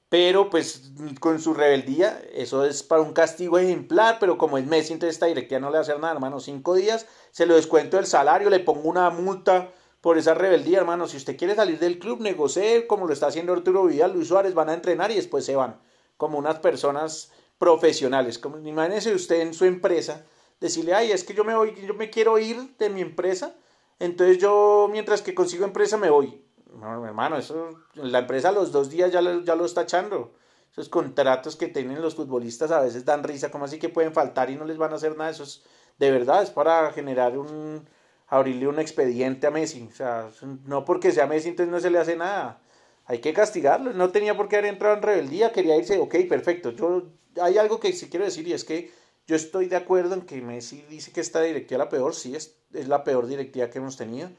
pero 0.09 0.49
pues 0.49 0.93
con 1.21 1.39
su 1.39 1.53
rebeldía, 1.53 2.23
eso 2.33 2.65
es 2.65 2.83
para 2.83 3.03
un 3.03 3.13
castigo 3.13 3.59
ejemplar, 3.59 4.17
pero 4.19 4.39
como 4.39 4.57
es 4.57 4.67
Messi, 4.67 4.95
entonces 4.95 5.17
esta 5.17 5.27
directiva 5.27 5.61
no 5.61 5.69
le 5.69 5.75
va 5.75 5.79
a 5.79 5.83
hacer 5.83 6.01
nada, 6.01 6.15
hermano, 6.15 6.41
cinco 6.41 6.75
días, 6.75 7.07
se 7.31 7.45
lo 7.45 7.57
descuento 7.57 7.99
el 7.99 8.07
salario, 8.07 8.49
le 8.49 8.61
pongo 8.61 8.89
una 8.89 9.11
multa 9.11 9.71
por 10.01 10.17
esa 10.17 10.33
rebeldía, 10.33 10.79
hermano, 10.79 11.09
si 11.09 11.17
usted 11.19 11.37
quiere 11.37 11.55
salir 11.55 11.79
del 11.79 11.99
club, 11.99 12.21
negocie 12.21 12.87
como 12.87 13.07
lo 13.07 13.13
está 13.13 13.27
haciendo 13.27 13.53
Arturo 13.53 13.85
Vidal, 13.85 14.15
Luis 14.15 14.29
Suárez, 14.29 14.55
van 14.55 14.71
a 14.71 14.75
entrenar 14.75 15.11
y 15.11 15.17
después 15.17 15.45
se 15.45 15.57
van, 15.57 15.79
como 16.17 16.39
unas 16.39 16.61
personas 16.61 17.33
profesionales, 17.59 18.39
como 18.39 18.59
imagínese 18.59 19.15
usted 19.15 19.41
en 19.41 19.53
su 19.53 19.67
empresa, 19.67 20.25
decirle, 20.61 20.95
ay, 20.95 21.13
es 21.13 21.25
que 21.25 21.35
yo 21.35 21.45
me 21.45 21.55
voy, 21.55 21.75
yo 21.87 21.95
me 21.95 22.09
quiero 22.09 22.39
ir 22.39 22.77
de 22.79 22.89
mi 22.89 23.03
empresa, 23.03 23.55
entonces 23.99 24.39
yo 24.39 24.89
mientras 24.91 25.21
que 25.21 25.35
consigo 25.35 25.65
empresa 25.65 25.97
me 25.99 26.09
voy. 26.09 26.48
No, 26.75 27.07
hermano, 27.07 27.37
eso, 27.39 27.71
la 27.95 28.21
empresa 28.21 28.51
a 28.51 28.53
los 28.53 28.73
dos 28.73 28.91
días 28.91 29.11
ya 29.13 29.21
lo, 29.21 29.43
ya 29.43 29.55
lo 29.55 29.65
está 29.65 29.83
echando. 29.83 30.33
Esos 30.71 30.89
contratos 30.89 31.57
que 31.57 31.69
tienen 31.69 32.03
los 32.03 32.15
futbolistas 32.15 32.71
a 32.71 32.81
veces 32.81 33.05
dan 33.05 33.25
risa, 33.25 33.51
como 33.51 33.65
así 33.65 33.79
que 33.79 33.89
pueden 33.89 34.13
faltar 34.13 34.51
y 34.51 34.57
no 34.57 34.65
les 34.65 34.77
van 34.77 34.93
a 34.93 34.97
hacer 34.97 35.17
nada? 35.17 35.31
Eso 35.31 35.43
es, 35.43 35.63
de 35.99 36.11
verdad, 36.11 36.43
es 36.43 36.51
para 36.51 36.93
generar 36.93 37.37
un, 37.39 37.89
abrirle 38.29 38.69
un 38.69 38.79
expediente 38.79 39.47
a 39.47 39.51
Messi. 39.51 39.89
O 39.91 39.95
sea, 39.95 40.31
no 40.65 40.85
porque 40.85 41.11
sea 41.13 41.27
Messi, 41.27 41.49
entonces 41.49 41.73
no 41.73 41.81
se 41.81 41.91
le 41.91 41.99
hace 41.99 42.17
nada. 42.17 42.61
Hay 43.07 43.21
que 43.21 43.33
castigarlo. 43.33 43.93
No 43.93 44.11
tenía 44.11 44.37
por 44.37 44.49
qué 44.49 44.57
haber 44.57 44.71
entrado 44.71 44.97
en 44.97 45.03
rebeldía, 45.03 45.53
quería 45.53 45.77
irse. 45.77 45.99
Ok, 45.99 46.15
perfecto. 46.29 46.71
Yo, 46.73 47.05
hay 47.41 47.57
algo 47.59 47.81
que 47.81 47.93
sí 47.93 48.09
quiero 48.11 48.27
decir 48.27 48.47
y 48.47 48.53
es 48.53 48.65
que 48.65 48.93
yo 49.27 49.35
estoy 49.35 49.67
de 49.67 49.77
acuerdo 49.77 50.15
en 50.15 50.23
que 50.23 50.41
Messi 50.43 50.85
dice 50.89 51.11
que 51.13 51.21
esta 51.21 51.41
directiva 51.41 51.83
es 51.83 51.87
la 51.87 51.89
peor. 51.89 52.15
Sí, 52.15 52.37
es, 52.37 52.57
es 52.73 52.87
la 52.87 53.05
peor 53.05 53.27
directiva 53.27 53.71
que 53.71 53.79
hemos 53.79 53.97
tenido. 53.97 54.31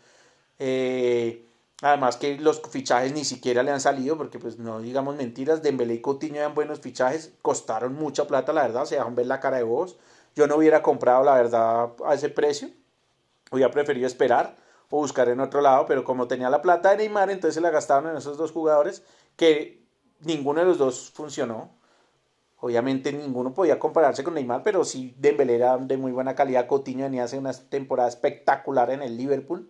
Eh, 0.60 1.49
además 1.82 2.18
que 2.18 2.38
los 2.38 2.62
fichajes 2.70 3.14
ni 3.14 3.24
siquiera 3.24 3.64
le 3.64 3.72
han 3.72 3.82
salido, 3.82 4.18
porque 4.18 4.40
pues 4.40 4.58
no 4.60 4.80
digamos 4.82 5.16
mentiras, 5.16 5.62
Dembélé 5.62 5.96
y 5.96 6.02
Coutinho 6.02 6.38
eran 6.38 6.56
buenos 6.56 6.80
fichajes, 6.80 7.34
costaron 7.42 7.96
mucha 7.96 8.28
plata, 8.28 8.54
la 8.54 8.64
verdad, 8.64 8.86
se 8.86 8.96
dejan 8.96 9.16
ver 9.16 9.28
la 9.28 9.40
cara 9.40 9.58
de 9.58 9.64
vos. 9.64 9.98
Yo 10.36 10.48
no 10.48 10.58
hubiera 10.58 10.82
comprado, 10.82 11.24
la 11.24 11.36
verdad, 11.36 11.90
a 12.06 12.14
ese 12.14 12.30
precio 12.30 12.70
hubiera 13.52 13.72
preferido 13.72 14.08
esperar 14.08 14.56
o 14.90 14.98
buscar 14.98 15.30
en 15.30 15.40
otro 15.40 15.62
lado, 15.62 15.86
pero 15.86 16.04
como 16.04 16.28
tenía 16.28 16.50
la 16.50 16.62
plata 16.62 16.92
de 16.92 16.98
Neymar, 16.98 17.30
entonces 17.30 17.56
se 17.56 17.62
la 17.62 17.70
gastaron 17.70 18.10
en 18.12 18.18
esos 18.18 18.38
dos 18.38 18.52
jugadores 18.52 19.04
que 19.36 19.84
ninguno 20.22 20.62
de 20.62 20.68
los 20.68 20.78
dos 20.78 21.12
funcionó. 21.14 21.72
Obviamente 22.62 23.14
ninguno 23.14 23.54
podía 23.54 23.80
compararse 23.80 24.24
con 24.24 24.34
Neymar, 24.34 24.64
pero 24.64 24.84
sí 24.84 25.16
Dembélé 25.18 25.56
era 25.56 25.78
de 25.78 25.98
muy 25.98 26.12
buena 26.12 26.36
calidad. 26.36 26.68
Coutinho 26.68 27.06
venía 27.06 27.24
hace 27.24 27.38
una 27.38 27.54
temporada 27.54 28.10
espectacular 28.10 28.90
en 28.92 29.02
el 29.02 29.16
Liverpool, 29.16 29.70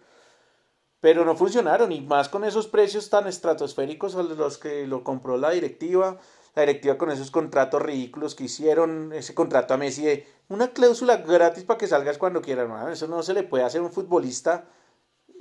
pero 1.01 1.25
no 1.25 1.35
funcionaron 1.35 1.91
y 1.91 2.01
más 2.01 2.29
con 2.29 2.43
esos 2.43 2.67
precios 2.67 3.09
tan 3.09 3.27
estratosféricos 3.27 4.15
a 4.15 4.23
los 4.23 4.57
que 4.57 4.85
lo 4.87 5.03
compró 5.03 5.37
la 5.37 5.51
directiva 5.51 6.19
la 6.55 6.63
directiva 6.63 6.97
con 6.97 7.11
esos 7.11 7.31
contratos 7.31 7.81
ridículos 7.81 8.35
que 8.35 8.45
hicieron, 8.45 9.13
ese 9.13 9.33
contrato 9.33 9.73
a 9.73 9.77
Messi 9.77 10.03
de 10.03 10.27
una 10.49 10.71
cláusula 10.71 11.17
gratis 11.17 11.63
para 11.63 11.77
que 11.77 11.87
salgas 11.87 12.17
cuando 12.17 12.41
quieras, 12.41 12.69
eso 12.91 13.07
no 13.07 13.23
se 13.23 13.33
le 13.33 13.43
puede 13.43 13.63
hacer 13.63 13.81
a 13.81 13.85
un 13.85 13.91
futbolista. 13.91 14.65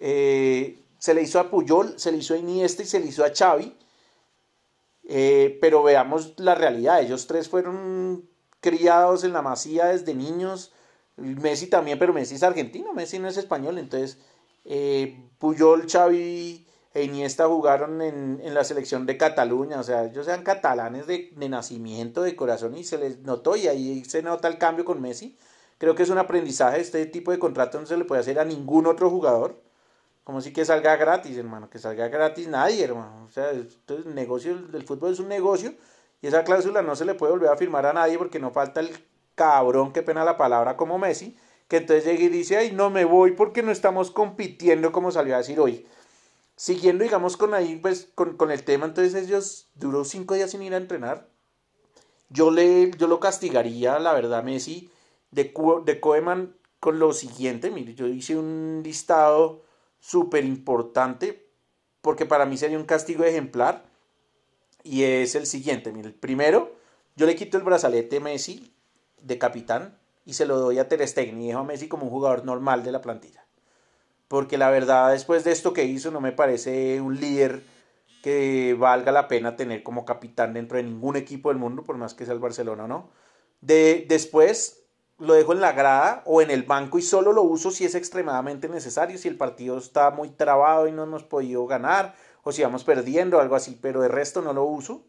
Eh, 0.01 0.79
se 0.99 1.15
le 1.15 1.23
hizo 1.23 1.41
a 1.41 1.51
Puyol, 1.51 1.99
se 1.99 2.13
le 2.13 2.19
hizo 2.19 2.35
a 2.35 2.37
Iniesta 2.37 2.83
y 2.83 2.87
se 2.87 3.01
le 3.01 3.07
hizo 3.07 3.25
a 3.25 3.31
Xavi. 3.35 3.77
Eh, 5.11 5.59
pero 5.61 5.83
veamos 5.83 6.35
la 6.37 6.55
realidad, 6.55 7.01
ellos 7.01 7.27
tres 7.27 7.49
fueron 7.49 8.29
criados 8.61 9.25
en 9.25 9.33
la 9.33 9.41
masía 9.41 9.87
desde 9.87 10.15
niños. 10.15 10.73
Messi 11.17 11.69
también, 11.69 11.99
pero 11.99 12.13
Messi 12.13 12.35
es 12.35 12.43
argentino, 12.43 12.93
Messi 12.93 13.19
no 13.19 13.29
es 13.29 13.39
español, 13.39 13.79
entonces 13.79 14.19
eh, 14.71 15.31
Puyol, 15.39 15.89
Xavi 15.89 16.67
e 16.93 17.03
Iniesta 17.03 17.47
jugaron 17.49 18.03
en, 18.03 18.39
en, 18.43 18.53
la 18.55 18.65
selección 18.65 19.07
de 19.07 19.17
Cataluña, 19.17 19.81
o 19.81 19.83
sea, 19.83 20.05
ellos 20.05 20.29
eran 20.29 20.43
catalanes 20.43 21.07
de, 21.07 21.33
de, 21.35 21.49
nacimiento, 21.49 22.21
de 22.23 22.37
corazón, 22.37 22.77
y 22.77 22.85
se 22.85 22.99
les 22.99 23.21
notó, 23.21 23.57
y 23.57 23.67
ahí 23.67 24.05
se 24.05 24.23
nota 24.23 24.47
el 24.47 24.59
cambio 24.59 24.85
con 24.85 25.01
Messi. 25.01 25.39
Creo 25.79 25.95
que 25.95 26.03
es 26.03 26.11
un 26.11 26.19
aprendizaje, 26.19 26.81
este 26.81 27.07
tipo 27.07 27.31
de 27.31 27.39
contrato 27.39 27.81
no 27.81 27.87
se 27.87 27.97
le 27.97 28.05
puede 28.05 28.21
hacer 28.21 28.39
a 28.39 28.45
ningún 28.45 28.87
otro 28.87 29.09
jugador. 29.09 29.63
Como 30.25 30.43
si 30.43 30.53
que 30.53 30.67
salga 30.67 30.97
gratis, 30.97 31.39
hermano, 31.39 31.71
que 31.71 31.79
salga 31.79 32.09
gratis 32.09 32.49
nadie, 32.49 32.85
hermano. 32.85 33.25
O 33.27 33.31
sea, 33.31 33.51
el 33.51 33.71
negocio 34.15 34.55
del 34.59 34.85
fútbol 34.85 35.13
es 35.13 35.21
un 35.21 35.29
negocio, 35.29 35.73
y 36.21 36.27
esa 36.27 36.45
cláusula 36.45 36.83
no 36.83 36.95
se 36.95 37.07
le 37.07 37.15
puede 37.15 37.33
volver 37.33 37.49
a 37.51 37.57
firmar 37.57 37.87
a 37.87 37.95
nadie 37.95 38.19
porque 38.19 38.39
no 38.39 38.51
falta 38.51 38.81
el 38.81 38.91
cabrón, 39.35 39.93
que 39.95 40.03
pena 40.03 40.25
la 40.25 40.37
palabra, 40.37 40.77
como 40.77 40.99
Messi, 40.99 41.39
que 41.69 41.79
entonces 41.79 42.05
llega 42.05 42.25
y 42.25 42.29
dice, 42.29 42.57
ay, 42.57 42.73
no 42.73 42.91
me 42.91 43.05
voy 43.05 43.33
porque 43.33 43.63
no 43.63 43.71
estamos 43.71 44.11
compitiendo 44.11 44.91
como 44.91 45.13
salió 45.13 45.35
a 45.35 45.39
decir 45.39 45.61
hoy 45.61 45.87
siguiendo, 46.59 47.05
digamos, 47.05 47.37
con 47.37 47.55
ahí, 47.55 47.77
pues, 47.77 48.11
con, 48.17 48.37
con, 48.37 48.51
el 48.51 48.65
tema, 48.65 48.85
entonces 48.85 49.15
ellos 49.15 49.69
duró 49.77 50.05
cinco 50.05 50.35
días 50.35 50.51
sin 50.51 50.61
ir 50.61 50.75
a 50.75 50.79
entrenar. 50.79 51.29
Yo, 52.31 52.51
le, 52.51 52.91
yo 52.99 53.07
lo 53.07 53.21
castigaría, 53.21 53.99
la 54.01 54.13
verdad, 54.13 54.43
Messi, 54.43 54.91
de, 55.31 55.55
de 55.85 56.01
con 56.81 56.99
lo 56.99 57.13
siguiente. 57.13 57.71
Mire, 57.71 57.95
yo 57.95 58.09
hice 58.09 58.37
un 58.37 58.83
listado 58.85 59.63
súper 60.01 60.45
importante, 60.45 61.49
porque 62.03 62.27
para 62.27 62.45
mí 62.45 62.59
sería 62.59 62.77
un 62.77 62.85
castigo 62.85 63.23
ejemplar, 63.23 63.85
y 64.83 65.05
es 65.05 65.37
el 65.37 65.47
siguiente. 65.47 65.93
Mire, 65.93 66.09
el 66.09 66.15
primero, 66.15 66.75
yo 67.15 67.27
le 67.27 67.37
quito 67.37 67.57
el 67.57 67.63
brazalete 67.63 68.19
Messi 68.19 68.75
de 69.23 69.39
capitán 69.39 69.97
y 70.29 70.35
se 70.35 70.47
lo 70.47 70.59
doy 70.59 70.79
a 70.79 70.89
Ter 70.89 71.07
Stegen 71.09 71.41
y 71.41 71.49
dejo 71.49 71.61
a 71.61 71.65
Messi 71.65 71.89
como 71.89 72.05
un 72.05 72.11
jugador 72.11 72.45
normal 72.45 72.85
de 72.85 72.93
la 72.93 73.01
plantilla 73.01 73.49
porque 74.29 74.59
la 74.59 74.71
verdad 74.71 75.11
después 75.11 75.43
de 75.43 75.53
esto 75.53 75.73
que 75.73 75.85
hizo 75.85 76.11
no 76.11 76.21
me 76.21 76.33
parece 76.33 77.01
un 77.01 77.19
líder 77.19 77.65
que 78.23 78.77
valga 78.79 79.11
la 79.11 79.27
pena 79.27 79.57
tener 79.57 79.83
como 79.83 80.05
capitán 80.05 80.53
dentro 80.53 80.77
de 80.77 80.85
ningún 80.85 81.17
equipo 81.17 81.49
del 81.49 81.59
mundo, 81.59 81.83
por 81.83 81.97
más 81.97 82.15
que 82.15 82.25
sea 82.25 82.35
el 82.35 82.41
Barcelona 82.41 82.85
o 82.85 82.89
no. 82.89 83.11
De, 83.61 84.05
después 84.09 84.85
lo 85.19 85.35
dejo 85.35 85.53
en 85.53 85.61
la 85.61 85.73
grada 85.73 86.23
o 86.27 86.43
en 86.43 86.51
el 86.51 86.63
banco 86.65 86.99
y 86.99 87.03
solo 87.03 87.33
lo 87.33 87.43
uso 87.43 87.71
si 87.71 87.85
es 87.85 87.95
extremadamente 87.95 88.69
necesario, 88.69 89.19
si 89.19 89.29
el 89.29 89.37
partido 89.37 89.79
está 89.79 90.11
muy 90.11 90.31
trabado 90.31 90.87
y 90.87 90.93
no 90.93 91.05
hemos 91.05 91.25
podido 91.25 91.67
ganar, 91.67 92.15
o 92.43 92.53
si 92.53 92.63
vamos 92.63 92.85
perdiendo 92.85 93.41
algo 93.41 93.57
así, 93.57 93.79
pero 93.81 94.01
de 94.01 94.09
resto 94.09 94.43
no 94.43 94.53
lo 94.53 94.65
uso 94.65 95.05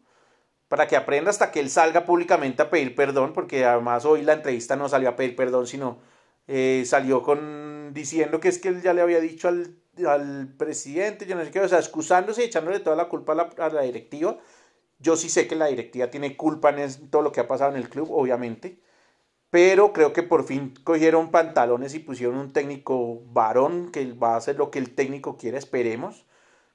para 0.70 0.88
que 0.88 0.96
aprenda 0.96 1.32
hasta 1.32 1.52
que 1.52 1.60
él 1.60 1.70
salga 1.70 2.06
públicamente 2.06 2.62
a 2.62 2.70
pedir 2.70 2.96
perdón, 2.96 3.34
porque 3.34 3.66
además 3.66 4.06
hoy 4.06 4.22
la 4.22 4.34
entrevista 4.34 4.78
no 4.78 4.88
salió 4.88 5.10
a 5.10 5.16
pedir 5.18 5.36
perdón, 5.36 5.68
sino 5.68 6.00
eh, 6.48 6.84
salió 6.86 7.22
con 7.24 7.92
diciendo 7.94 8.40
que 8.40 8.50
es 8.50 8.60
que 8.60 8.70
él 8.70 8.82
ya 8.82 8.94
le 8.94 9.02
había 9.02 9.20
dicho 9.20 9.48
al, 9.48 9.76
al 10.08 10.48
presidente, 10.58 11.26
yo 11.26 11.36
no 11.36 11.44
sé 11.44 11.52
qué, 11.52 11.60
o 11.60 11.68
sea, 11.68 11.80
excusándose 11.80 12.44
y 12.44 12.46
echándole 12.46 12.80
toda 12.80 12.96
la 12.96 13.10
culpa 13.10 13.34
a 13.34 13.36
la, 13.36 13.50
a 13.58 13.70
la, 13.70 13.82
directiva. 13.82 14.38
Yo 15.00 15.16
sí 15.16 15.30
sé 15.30 15.48
que 15.48 15.56
la 15.56 15.68
directiva 15.68 16.10
tiene 16.10 16.38
culpa 16.38 16.70
en 16.70 17.10
todo 17.10 17.22
lo 17.24 17.32
que 17.32 17.42
ha 17.42 17.48
pasado 17.48 17.72
en 17.72 17.78
el 17.78 17.90
club, 17.90 18.10
obviamente, 18.12 18.80
pero 19.50 19.94
creo 19.94 20.14
que 20.14 20.24
por 20.24 20.44
fin 20.46 20.74
cogieron 20.84 21.32
pantalones 21.32 21.96
y 21.96 22.00
pusieron 22.00 22.38
un 22.38 22.54
técnico 22.54 23.22
varón 23.32 23.92
que 23.92 24.14
va 24.14 24.34
a 24.36 24.38
hacer 24.38 24.58
lo 24.58 24.72
que 24.72 24.80
el 24.80 24.94
técnico 24.94 25.38
quiere, 25.38 25.58
esperemos, 25.58 26.26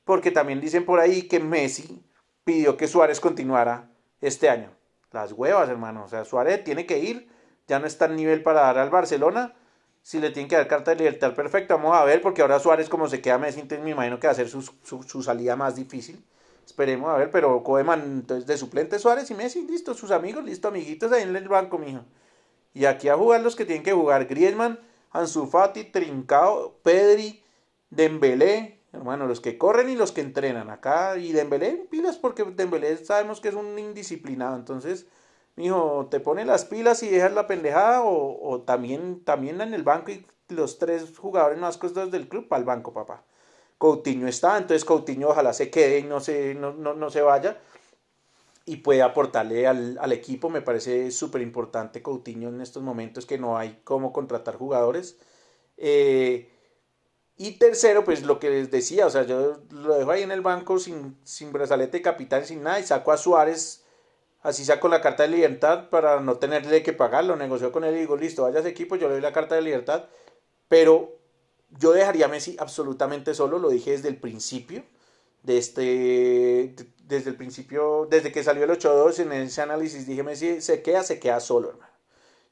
porque 0.05 0.31
también 0.31 0.61
dicen 0.61 0.85
por 0.85 1.01
ahí 1.01 1.23
que 1.29 1.41
Messi 1.41 2.05
pidió 2.45 2.77
que 2.77 2.87
Suárez 2.89 3.21
continuara 3.21 3.91
este 4.21 4.49
año. 4.49 4.71
Las 5.13 5.33
huevas, 5.33 5.69
hermano, 5.69 6.05
o 6.05 6.09
sea, 6.09 6.25
Suárez 6.25 6.65
tiene 6.65 6.87
que 6.87 6.99
ir, 6.99 7.29
ya 7.67 7.79
no 7.79 7.87
está 7.87 8.07
en 8.07 8.17
nivel 8.17 8.43
para 8.43 8.61
dar 8.63 8.79
al 8.79 8.91
Barcelona 8.91 9.55
si 10.03 10.21
le 10.21 10.31
tienen 10.31 10.49
que 10.49 10.57
dar 10.57 10.69
carta 10.69 10.91
de 10.91 10.99
libertad 10.99 11.35
perfecta. 11.35 11.77
Vamos 11.77 11.97
a 11.97 12.05
ver, 12.05 12.21
porque 12.21 12.43
ahora 12.43 12.59
Suárez, 12.61 12.89
como 12.89 13.09
se 13.09 13.23
queda 13.23 13.39
Messi, 13.39 13.63
me 13.83 13.91
imagino 13.91 14.21
que 14.21 14.27
va 14.27 14.33
a 14.33 14.37
ser 14.37 14.49
su, 14.49 14.63
su, 14.63 15.23
salida 15.23 15.57
más 15.57 15.77
difícil. 15.77 16.23
Esperemos 16.67 17.11
a 17.11 17.17
ver, 17.17 17.31
pero 17.31 17.63
Koeman, 17.63 18.03
entonces 18.03 18.47
de 18.47 18.57
suplente 18.57 18.99
Suárez 18.99 19.31
y 19.31 19.35
Messi, 19.35 19.67
listo, 19.67 19.95
sus 19.95 20.11
amigos, 20.11 20.45
listo, 20.45 20.69
amiguitos 20.69 21.11
ahí 21.13 21.23
en 21.23 21.35
el 21.35 21.49
banco, 21.49 21.79
mijo. 21.79 22.05
Y 22.75 22.85
aquí 22.85 23.09
a 23.09 23.17
jugar 23.17 23.41
los 23.41 23.57
que 23.57 23.65
tienen 23.65 23.83
que 23.83 23.93
jugar: 23.93 24.27
Griezmann, 24.27 24.79
Ansu 25.13 25.47
Fati, 25.47 25.85
Trincao, 25.85 26.77
Pedri, 26.83 27.43
Dembélé, 27.89 28.81
hermano, 28.95 29.27
los 29.27 29.41
que 29.41 29.59
corren 29.59 29.89
y 29.91 29.97
los 29.97 30.13
que 30.13 30.21
entrenan 30.21 30.71
acá. 30.71 31.17
Y 31.19 31.33
Dembélé, 31.33 31.87
pilas, 31.91 32.17
porque 32.17 32.45
Dembélé 32.45 32.97
sabemos 32.99 33.41
que 33.41 33.49
es 33.49 33.55
un 33.55 33.79
indisciplinado, 33.79 34.57
entonces 34.57 35.07
mijo, 35.57 36.09
te 36.11 36.21
pone 36.21 36.45
las 36.45 36.65
pilas 36.65 37.03
y 37.03 37.09
dejas 37.09 37.33
la 37.33 37.47
pendejada 37.47 38.03
o, 38.05 38.63
también, 38.67 39.25
también 39.25 39.61
en 39.61 39.75
el 39.75 39.83
banco 39.83 40.11
y 40.11 40.27
los 40.49 40.79
tres 40.79 41.17
jugadores 41.17 41.59
más 41.59 41.77
costosos 41.77 42.11
del 42.11 42.29
club 42.29 42.49
para 42.49 42.61
el 42.61 42.67
banco, 42.67 42.93
papá. 42.93 43.23
Coutinho 43.79 44.29
está, 44.29 44.57
entonces 44.57 44.85
Coutinho 44.85 45.29
ojalá 45.29 45.53
se 45.53 45.71
quede 45.71 45.99
y 45.99 46.03
no 46.05 46.21
se, 46.21 46.55
no, 46.55 46.73
no, 46.73 46.95
no 46.95 47.11
se 47.11 47.23
vaya 47.23 47.59
y 48.67 48.77
puede 48.77 49.03
aportarle 49.03 49.67
al, 49.67 49.99
al 50.01 50.13
equipo. 50.13 50.49
Me 50.49 50.63
parece 50.63 51.11
súper 51.11 51.43
importante 51.43 52.03
Coutinho 52.03 52.49
en 52.49 52.61
estos 52.61 52.83
momentos 52.83 53.27
que 53.27 53.39
no 53.39 53.59
hay 53.59 53.81
cómo 53.85 54.13
contratar 54.13 54.57
jugadores. 54.57 55.19
Eh, 55.77 56.51
y 57.37 57.59
tercero, 57.59 58.05
pues 58.05 58.23
lo 58.23 58.39
que 58.39 58.51
les 58.51 58.71
decía, 58.71 59.07
o 59.07 59.11
sea, 59.11 59.25
yo 59.25 59.61
lo 59.71 59.95
dejo 59.95 60.11
ahí 60.11 60.23
en 60.23 60.33
el 60.33 60.41
banco 60.41 60.79
sin, 60.79 61.19
sin 61.25 61.53
brazalete 61.53 61.99
de 61.99 62.03
capitán, 62.03 62.45
sin 62.45 62.63
nada, 62.63 62.81
y 62.81 62.85
saco 62.85 63.13
a 63.13 63.17
Suárez 63.17 63.85
Así 64.45 64.63
saco 64.63 64.89
la 64.89 65.01
carta 65.01 65.23
de 65.23 65.31
libertad 65.31 65.89
para 65.89 66.21
no 66.21 66.37
tenerle 66.37 66.83
que 66.83 66.93
pagarlo. 66.93 67.35
Negoció 67.35 67.73
con 67.73 67.83
él 67.83 67.97
y 67.97 68.01
digo, 68.01 68.15
listo, 68.15 68.43
vaya 68.43 68.61
ese 68.61 68.69
equipo, 68.69 68.95
yo 68.95 69.09
le 69.09 69.15
doy 69.15 69.23
la 69.23 69.33
carta 69.33 69.55
de 69.55 69.63
libertad. 69.63 70.05
Pero 70.69 71.19
yo 71.71 71.93
dejaría 71.93 72.27
a 72.27 72.29
Messi 72.29 72.55
absolutamente 72.61 73.33
solo, 73.33 73.59
lo 73.59 73.71
dije 73.71 73.93
desde 73.93 74.11
el 74.11 74.21
principio. 74.21 74.85
De 75.43 75.57
este, 75.57 76.75
desde 77.05 77.31
el 77.31 77.37
principio, 77.37 78.07
desde 78.11 78.33
que 78.33 78.45
salió 78.45 78.65
el 78.65 78.71
8-2 78.71 79.21
en 79.21 79.33
ese 79.33 79.63
análisis, 79.63 80.07
dije 80.07 80.23
Messi 80.23 80.61
se 80.61 80.83
queda, 80.83 81.03
se 81.03 81.19
queda 81.19 81.41
solo, 81.41 81.71
hermano. 81.71 81.93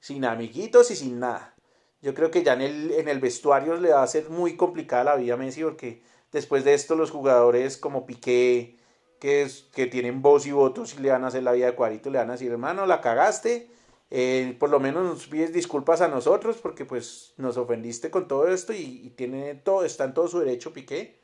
Sin 0.00 0.24
amiguitos 0.24 0.90
y 0.90 0.96
sin 0.96 1.20
nada. 1.20 1.54
Yo 2.02 2.14
creo 2.14 2.30
que 2.30 2.42
ya 2.42 2.54
en 2.54 2.62
el, 2.62 2.90
en 2.90 3.09
el 3.09 3.21
vestuario 3.21 3.76
le 3.76 3.90
va 3.90 4.02
a 4.02 4.06
ser 4.06 4.28
muy 4.28 4.56
complicada 4.56 5.04
la 5.04 5.16
vida 5.16 5.35
a 5.35 5.37
Messi 5.37 5.62
porque 5.62 6.02
después 6.32 6.64
de 6.64 6.75
esto 6.75 6.97
los 6.97 7.12
jugadores 7.12 7.76
como 7.76 8.06
Piqué, 8.06 8.76
que, 9.21 9.42
es, 9.42 9.68
que 9.73 9.87
tienen 9.87 10.21
voz 10.21 10.47
y 10.47 10.50
votos 10.52 10.94
y 10.94 10.99
le 10.99 11.11
van 11.11 11.23
a 11.23 11.28
hacer 11.28 11.44
la 11.44 11.52
vida 11.52 11.66
de 11.66 11.76
cuadrito, 11.76 12.11
le 12.11 12.18
van 12.18 12.30
a 12.30 12.32
decir, 12.32 12.50
hermano, 12.50 12.87
la 12.87 13.00
cagaste, 13.00 13.71
eh, 14.11 14.56
por 14.59 14.68
lo 14.68 14.80
menos 14.80 15.04
nos 15.04 15.26
pides 15.28 15.52
disculpas 15.52 16.00
a 16.00 16.09
nosotros 16.09 16.56
porque 16.56 16.85
pues 16.85 17.32
nos 17.37 17.56
ofendiste 17.56 18.11
con 18.11 18.26
todo 18.26 18.49
esto 18.49 18.73
y, 18.73 19.12
tiene 19.16 19.54
todo, 19.54 19.85
está 19.85 20.04
en 20.04 20.12
todo 20.12 20.26
su 20.26 20.40
derecho 20.40 20.73
Piqué 20.73 21.21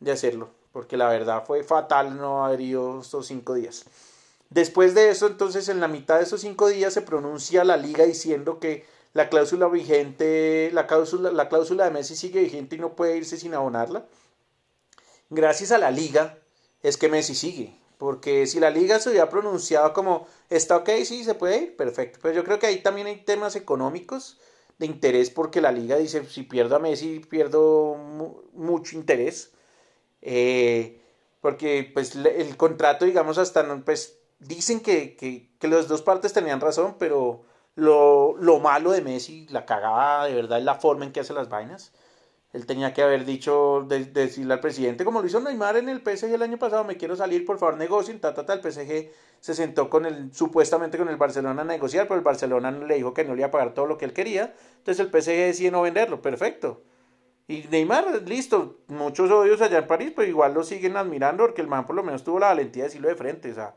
de 0.00 0.10
hacerlo, 0.10 0.50
porque 0.72 0.96
la 0.96 1.08
verdad 1.08 1.44
fue 1.46 1.62
fatal 1.62 2.16
no 2.16 2.44
haber 2.44 2.60
ido 2.62 3.00
estos 3.00 3.28
cinco 3.28 3.54
días. 3.54 3.84
Después 4.50 4.94
de 4.94 5.10
eso, 5.10 5.26
entonces, 5.26 5.68
en 5.68 5.80
la 5.80 5.88
mitad 5.88 6.18
de 6.18 6.24
esos 6.24 6.40
cinco 6.40 6.68
días 6.68 6.92
se 6.94 7.02
pronuncia 7.02 7.64
la 7.64 7.76
liga 7.76 8.04
diciendo 8.04 8.60
que 8.60 8.84
la 9.16 9.30
cláusula 9.30 9.66
vigente, 9.68 10.70
la 10.74 10.86
cláusula, 10.86 11.32
la 11.32 11.48
cláusula 11.48 11.84
de 11.84 11.90
Messi 11.90 12.14
sigue 12.14 12.42
vigente 12.42 12.76
y 12.76 12.78
no 12.78 12.94
puede 12.94 13.16
irse 13.16 13.38
sin 13.38 13.54
abonarla. 13.54 14.04
Gracias 15.30 15.72
a 15.72 15.78
la 15.78 15.90
liga 15.90 16.38
es 16.82 16.98
que 16.98 17.08
Messi 17.08 17.34
sigue. 17.34 17.74
Porque 17.96 18.46
si 18.46 18.60
la 18.60 18.68
liga 18.68 19.00
se 19.00 19.08
hubiera 19.08 19.30
pronunciado 19.30 19.94
como 19.94 20.26
está 20.50 20.76
ok, 20.76 20.90
sí, 21.06 21.24
se 21.24 21.34
puede 21.34 21.62
ir, 21.62 21.76
perfecto. 21.76 22.18
Pero 22.20 22.34
yo 22.34 22.44
creo 22.44 22.58
que 22.58 22.66
ahí 22.66 22.82
también 22.82 23.06
hay 23.06 23.16
temas 23.24 23.56
económicos 23.56 24.38
de 24.76 24.84
interés 24.84 25.30
porque 25.30 25.62
la 25.62 25.72
liga 25.72 25.96
dice 25.96 26.22
si 26.26 26.42
pierdo 26.42 26.76
a 26.76 26.78
Messi 26.78 27.20
pierdo 27.20 27.96
mucho 28.52 28.96
interés. 28.96 29.50
Eh, 30.20 31.00
porque 31.40 31.90
pues 31.94 32.16
el 32.16 32.54
contrato, 32.58 33.06
digamos, 33.06 33.38
hasta 33.38 33.64
pues 33.82 34.18
dicen 34.40 34.80
que, 34.80 35.16
que, 35.16 35.48
que 35.58 35.68
las 35.68 35.88
dos 35.88 36.02
partes 36.02 36.34
tenían 36.34 36.60
razón, 36.60 36.96
pero 36.98 37.46
lo, 37.76 38.36
lo, 38.38 38.58
malo 38.58 38.90
de 38.92 39.02
Messi, 39.02 39.46
la 39.50 39.64
cagada 39.66 40.26
de 40.26 40.34
verdad 40.34 40.58
es 40.58 40.64
la 40.64 40.74
forma 40.74 41.04
en 41.04 41.12
que 41.12 41.20
hace 41.20 41.32
las 41.34 41.48
vainas. 41.48 41.92
Él 42.52 42.64
tenía 42.66 42.94
que 42.94 43.02
haber 43.02 43.26
dicho, 43.26 43.86
decirle 43.86 44.54
al 44.54 44.60
presidente, 44.60 45.04
como 45.04 45.20
lo 45.20 45.26
hizo 45.26 45.40
Neymar 45.40 45.76
en 45.76 45.90
el 45.90 46.00
PSG 46.00 46.32
el 46.32 46.42
año 46.42 46.58
pasado, 46.58 46.84
me 46.84 46.96
quiero 46.96 47.14
salir, 47.14 47.44
por 47.44 47.58
favor 47.58 47.76
negocien, 47.76 48.18
ta, 48.18 48.32
ta, 48.34 48.46
ta. 48.46 48.54
El 48.54 48.60
PSG 48.60 49.10
se 49.40 49.54
sentó 49.54 49.90
con 49.90 50.06
el, 50.06 50.32
supuestamente 50.32 50.96
con 50.96 51.08
el 51.08 51.16
Barcelona 51.16 51.62
a 51.62 51.64
negociar, 51.66 52.08
pero 52.08 52.18
el 52.18 52.24
Barcelona 52.24 52.70
le 52.70 52.94
dijo 52.94 53.12
que 53.12 53.24
no 53.24 53.34
le 53.34 53.40
iba 53.40 53.48
a 53.48 53.50
pagar 53.50 53.74
todo 53.74 53.86
lo 53.86 53.98
que 53.98 54.06
él 54.06 54.14
quería. 54.14 54.54
Entonces 54.78 55.00
el 55.00 55.10
PSG 55.10 55.32
decide 55.32 55.70
no 55.70 55.82
venderlo, 55.82 56.22
perfecto. 56.22 56.82
Y 57.48 57.64
Neymar, 57.70 58.22
listo, 58.26 58.78
muchos 58.88 59.30
odios 59.30 59.60
allá 59.60 59.78
en 59.78 59.86
París, 59.86 60.12
pero 60.16 60.26
igual 60.26 60.54
lo 60.54 60.64
siguen 60.64 60.96
admirando 60.96 61.44
porque 61.44 61.60
el 61.60 61.68
man 61.68 61.86
por 61.86 61.94
lo 61.94 62.02
menos 62.02 62.24
tuvo 62.24 62.40
la 62.40 62.48
valentía 62.48 62.84
de 62.84 62.88
decirlo 62.88 63.08
de 63.08 63.16
frente. 63.16 63.52
O 63.52 63.54
sea, 63.54 63.76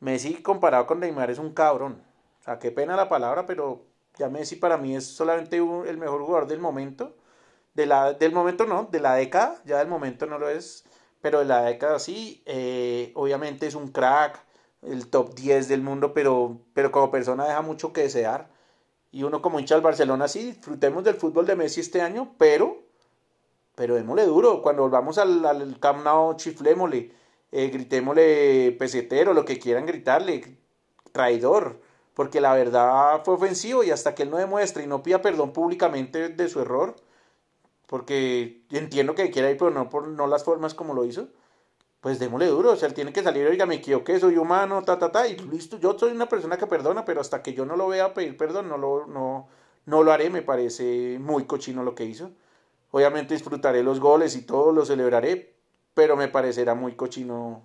Messi 0.00 0.42
comparado 0.42 0.86
con 0.86 1.00
Neymar 1.00 1.30
es 1.30 1.38
un 1.38 1.54
cabrón. 1.54 2.02
Sea, 2.48 2.58
qué 2.58 2.70
pena 2.70 2.96
la 2.96 3.10
palabra, 3.10 3.44
pero 3.44 3.84
ya 4.18 4.30
Messi 4.30 4.56
para 4.56 4.78
mí 4.78 4.96
es 4.96 5.06
solamente 5.06 5.58
el 5.58 5.98
mejor 5.98 6.22
jugador 6.22 6.48
del 6.48 6.60
momento. 6.60 7.14
De 7.74 7.84
la, 7.84 8.14
del 8.14 8.32
momento 8.32 8.64
no, 8.64 8.88
de 8.90 9.00
la 9.00 9.16
década, 9.16 9.60
ya 9.66 9.78
del 9.78 9.88
momento 9.88 10.24
no 10.24 10.38
lo 10.38 10.48
es, 10.48 10.84
pero 11.20 11.40
de 11.40 11.44
la 11.44 11.60
década 11.62 11.98
sí. 11.98 12.42
Eh, 12.46 13.12
obviamente 13.16 13.66
es 13.66 13.74
un 13.74 13.88
crack, 13.88 14.42
el 14.80 15.08
top 15.10 15.34
10 15.34 15.68
del 15.68 15.82
mundo, 15.82 16.14
pero, 16.14 16.62
pero 16.72 16.90
como 16.90 17.10
persona 17.10 17.44
deja 17.46 17.60
mucho 17.60 17.92
que 17.92 18.02
desear. 18.04 18.48
Y 19.12 19.24
uno 19.24 19.42
como 19.42 19.60
hincha 19.60 19.74
del 19.74 19.84
Barcelona, 19.84 20.26
sí, 20.26 20.52
disfrutemos 20.52 21.04
del 21.04 21.16
fútbol 21.16 21.44
de 21.44 21.54
Messi 21.54 21.80
este 21.82 22.00
año, 22.00 22.34
pero, 22.38 22.78
pero 23.74 23.94
démosle 23.94 24.24
duro. 24.24 24.62
Cuando 24.62 24.82
volvamos 24.84 25.18
al, 25.18 25.44
al 25.44 25.78
Camp 25.80 26.02
Nou, 26.02 26.34
chiflémosle 26.34 27.12
eh, 27.52 27.68
gritémosle 27.68 28.72
pesetero, 28.78 29.34
lo 29.34 29.44
que 29.44 29.58
quieran 29.58 29.84
gritarle, 29.84 30.56
traidor, 31.12 31.80
porque 32.18 32.40
la 32.40 32.52
verdad 32.52 33.22
fue 33.24 33.34
ofensivo 33.34 33.84
y 33.84 33.92
hasta 33.92 34.12
que 34.12 34.24
él 34.24 34.30
no 34.30 34.38
demuestre 34.38 34.82
y 34.82 34.88
no 34.88 35.04
pida 35.04 35.22
perdón 35.22 35.52
públicamente 35.52 36.28
de 36.28 36.48
su 36.48 36.60
error, 36.60 36.96
porque 37.86 38.62
entiendo 38.72 39.14
que 39.14 39.30
quiera 39.30 39.52
ir, 39.52 39.56
pero 39.56 39.70
no 39.70 39.88
por 39.88 40.08
no 40.08 40.26
las 40.26 40.42
formas 40.42 40.74
como 40.74 40.94
lo 40.94 41.04
hizo, 41.04 41.28
pues 42.00 42.18
démosle 42.18 42.46
duro, 42.46 42.72
o 42.72 42.76
sea, 42.76 42.88
él 42.88 42.94
tiene 42.94 43.12
que 43.12 43.22
salir, 43.22 43.46
oiga, 43.46 43.66
me 43.66 43.76
equivoqué, 43.76 44.18
soy 44.18 44.36
humano, 44.36 44.82
ta, 44.82 44.98
ta, 44.98 45.12
ta, 45.12 45.28
y 45.28 45.36
listo, 45.36 45.78
yo 45.78 45.96
soy 45.96 46.10
una 46.10 46.28
persona 46.28 46.56
que 46.56 46.66
perdona, 46.66 47.04
pero 47.04 47.20
hasta 47.20 47.40
que 47.40 47.54
yo 47.54 47.64
no 47.64 47.76
lo 47.76 47.86
vea 47.86 48.14
pedir 48.14 48.36
perdón, 48.36 48.68
no 48.68 48.78
lo, 48.78 49.06
no, 49.06 49.46
no 49.86 50.02
lo 50.02 50.10
haré, 50.10 50.28
me 50.28 50.42
parece 50.42 51.20
muy 51.20 51.44
cochino 51.44 51.84
lo 51.84 51.94
que 51.94 52.04
hizo. 52.04 52.32
Obviamente 52.90 53.34
disfrutaré 53.34 53.84
los 53.84 54.00
goles 54.00 54.34
y 54.34 54.42
todo, 54.42 54.72
lo 54.72 54.84
celebraré, 54.84 55.54
pero 55.94 56.16
me 56.16 56.26
parecerá 56.26 56.74
muy 56.74 56.96
cochino 56.96 57.62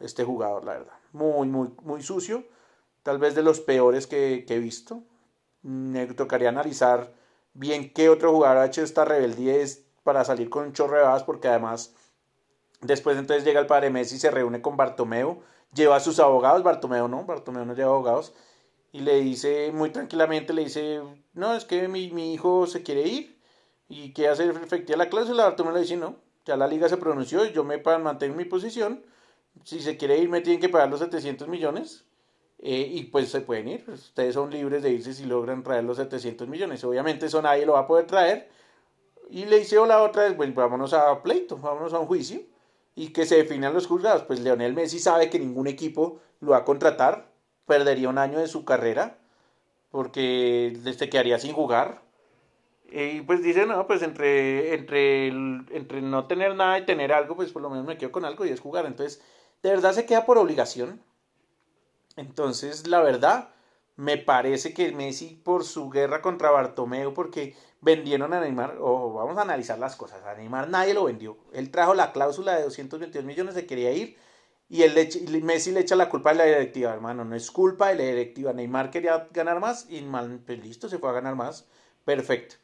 este 0.00 0.24
jugador, 0.24 0.64
la 0.64 0.72
verdad. 0.72 0.94
Muy, 1.12 1.46
muy, 1.46 1.74
muy 1.82 2.02
sucio. 2.02 2.44
Tal 3.02 3.18
vez 3.18 3.34
de 3.34 3.42
los 3.42 3.60
peores 3.60 4.06
que, 4.06 4.44
he 4.48 4.58
visto. 4.58 5.02
Me 5.62 6.06
tocaría 6.06 6.48
analizar 6.48 7.12
bien 7.54 7.92
qué 7.92 8.08
otro 8.08 8.32
jugador 8.32 8.58
ha 8.58 8.66
hecho 8.66 8.82
esta 8.82 9.04
rebeldía 9.04 9.54
para 10.02 10.24
salir 10.24 10.50
con 10.50 10.66
un 10.66 10.72
chorro 10.72 10.96
de 10.98 11.24
porque 11.24 11.48
además 11.48 11.94
después 12.80 13.16
entonces 13.16 13.44
llega 13.44 13.60
el 13.60 13.66
padre 13.66 13.90
Messi 13.90 14.16
y 14.16 14.18
se 14.18 14.30
reúne 14.30 14.60
con 14.60 14.76
Bartomeu, 14.76 15.40
lleva 15.72 15.96
a 15.96 16.00
sus 16.00 16.18
abogados, 16.18 16.64
Bartomeu 16.64 17.06
no, 17.08 17.24
Bartomeu 17.24 17.64
no 17.64 17.74
lleva 17.74 17.90
abogados, 17.90 18.34
y 18.90 19.00
le 19.00 19.20
dice 19.20 19.70
muy 19.72 19.90
tranquilamente, 19.90 20.52
le 20.52 20.64
dice, 20.64 21.00
no, 21.34 21.54
es 21.54 21.64
que 21.64 21.86
mi, 21.88 22.10
mi 22.10 22.34
hijo 22.34 22.66
se 22.66 22.82
quiere 22.82 23.02
ir 23.02 23.38
y 23.88 24.12
quiere 24.12 24.32
hacer 24.32 24.50
efectiva 24.50 24.98
la 24.98 25.08
cláusula, 25.08 25.44
Bartomeu 25.44 25.72
le 25.72 25.80
dice, 25.80 25.96
no, 25.96 26.16
ya 26.44 26.56
la 26.56 26.66
liga 26.66 26.88
se 26.88 26.96
pronunció 26.96 27.44
yo 27.46 27.64
me 27.64 27.78
mantengo 27.78 28.36
mi 28.36 28.44
posición. 28.44 29.04
Si 29.64 29.80
se 29.80 29.96
quiere 29.96 30.18
ir, 30.18 30.28
me 30.28 30.40
tienen 30.40 30.60
que 30.60 30.68
pagar 30.68 30.88
los 30.88 31.00
700 31.00 31.46
millones. 31.48 32.04
Eh, 32.64 32.88
y 32.92 33.02
pues 33.04 33.28
se 33.28 33.40
pueden 33.40 33.68
ir. 33.68 33.84
Ustedes 33.88 34.34
son 34.34 34.50
libres 34.50 34.84
de 34.84 34.90
irse 34.90 35.12
si 35.12 35.24
logran 35.24 35.64
traer 35.64 35.82
los 35.82 35.96
700 35.96 36.46
millones. 36.48 36.84
Obviamente 36.84 37.26
eso 37.26 37.42
nadie 37.42 37.66
lo 37.66 37.72
va 37.72 37.80
a 37.80 37.86
poder 37.88 38.06
traer. 38.06 38.48
Y 39.28 39.46
le 39.46 39.58
hice 39.58 39.76
la 39.86 40.02
otra 40.02 40.24
vez, 40.24 40.36
bueno, 40.36 40.54
vámonos 40.54 40.94
a 40.94 41.22
pleito, 41.22 41.56
vámonos 41.58 41.92
a 41.92 41.98
un 41.98 42.06
juicio. 42.06 42.40
Y 42.94 43.08
que 43.08 43.26
se 43.26 43.36
definan 43.36 43.74
los 43.74 43.88
juzgados. 43.88 44.22
Pues 44.22 44.40
Leonel 44.40 44.74
Messi 44.74 45.00
sabe 45.00 45.28
que 45.28 45.40
ningún 45.40 45.66
equipo 45.66 46.20
lo 46.40 46.52
va 46.52 46.58
a 46.58 46.64
contratar. 46.64 47.32
Perdería 47.66 48.08
un 48.08 48.18
año 48.18 48.38
de 48.38 48.46
su 48.46 48.64
carrera. 48.64 49.18
Porque 49.90 50.78
se 50.96 51.10
quedaría 51.10 51.38
sin 51.40 51.52
jugar. 51.52 52.02
Y 52.92 53.22
pues 53.22 53.42
dice, 53.42 53.66
no, 53.66 53.86
pues 53.86 54.02
entre, 54.02 54.74
entre, 54.74 55.28
entre 55.28 56.02
no 56.02 56.26
tener 56.26 56.54
nada 56.54 56.78
y 56.78 56.84
tener 56.86 57.12
algo, 57.12 57.36
pues 57.36 57.50
por 57.50 57.62
lo 57.62 57.70
menos 57.70 57.86
me 57.86 57.96
quedo 57.96 58.12
con 58.12 58.24
algo 58.24 58.44
y 58.44 58.50
es 58.50 58.60
jugar. 58.60 58.86
Entonces, 58.86 59.22
de 59.62 59.70
verdad 59.70 59.92
se 59.94 60.06
queda 60.06 60.26
por 60.26 60.38
obligación. 60.38 61.00
Entonces, 62.16 62.86
la 62.86 63.00
verdad, 63.00 63.50
me 63.96 64.18
parece 64.18 64.74
que 64.74 64.92
Messi 64.92 65.40
por 65.42 65.64
su 65.64 65.90
guerra 65.90 66.22
contra 66.22 66.50
Bartomeu, 66.50 67.14
porque 67.14 67.56
vendieron 67.80 68.32
a 68.32 68.40
Neymar, 68.40 68.76
o 68.80 69.14
vamos 69.14 69.36
a 69.38 69.42
analizar 69.42 69.78
las 69.78 69.96
cosas, 69.96 70.24
a 70.24 70.34
Neymar 70.34 70.68
nadie 70.68 70.94
lo 70.94 71.04
vendió. 71.04 71.38
Él 71.52 71.70
trajo 71.70 71.94
la 71.94 72.12
cláusula 72.12 72.56
de 72.56 72.64
222 72.64 73.24
millones, 73.24 73.54
se 73.54 73.66
quería 73.66 73.92
ir, 73.92 74.16
y 74.68 74.82
él 74.82 74.94
Messi 75.42 75.70
le 75.70 75.80
echa 75.80 75.96
la 75.96 76.08
culpa 76.08 76.30
a 76.30 76.34
la 76.34 76.44
directiva, 76.44 76.92
hermano, 76.92 77.24
no 77.24 77.36
es 77.36 77.50
culpa 77.50 77.88
de 77.88 77.96
la 77.96 78.04
directiva. 78.04 78.52
Neymar 78.54 78.90
quería 78.90 79.28
ganar 79.30 79.60
más 79.60 79.86
y 79.90 80.00
mal, 80.02 80.40
pues 80.46 80.62
listo, 80.64 80.88
se 80.88 80.98
fue 80.98 81.10
a 81.10 81.12
ganar 81.12 81.36
más. 81.36 81.66
Perfecto. 82.04 82.56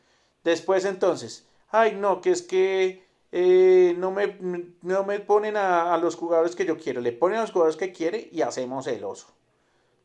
Después 0.42 0.84
entonces, 0.86 1.46
ay 1.68 1.96
no, 1.96 2.20
que 2.22 2.30
es 2.30 2.42
que 2.42 3.06
eh, 3.30 3.94
no, 3.98 4.10
me, 4.10 4.38
no 4.82 5.04
me 5.04 5.20
ponen 5.20 5.56
a, 5.56 5.96
los 5.98 6.16
jugadores 6.16 6.56
que 6.56 6.64
yo 6.64 6.78
quiero, 6.78 7.00
le 7.02 7.12
ponen 7.12 7.38
a 7.38 7.42
los 7.42 7.52
jugadores 7.52 7.76
que 7.76 7.92
quiere 7.92 8.28
y 8.32 8.40
hacemos 8.42 8.86
el 8.86 9.04
oso. 9.04 9.28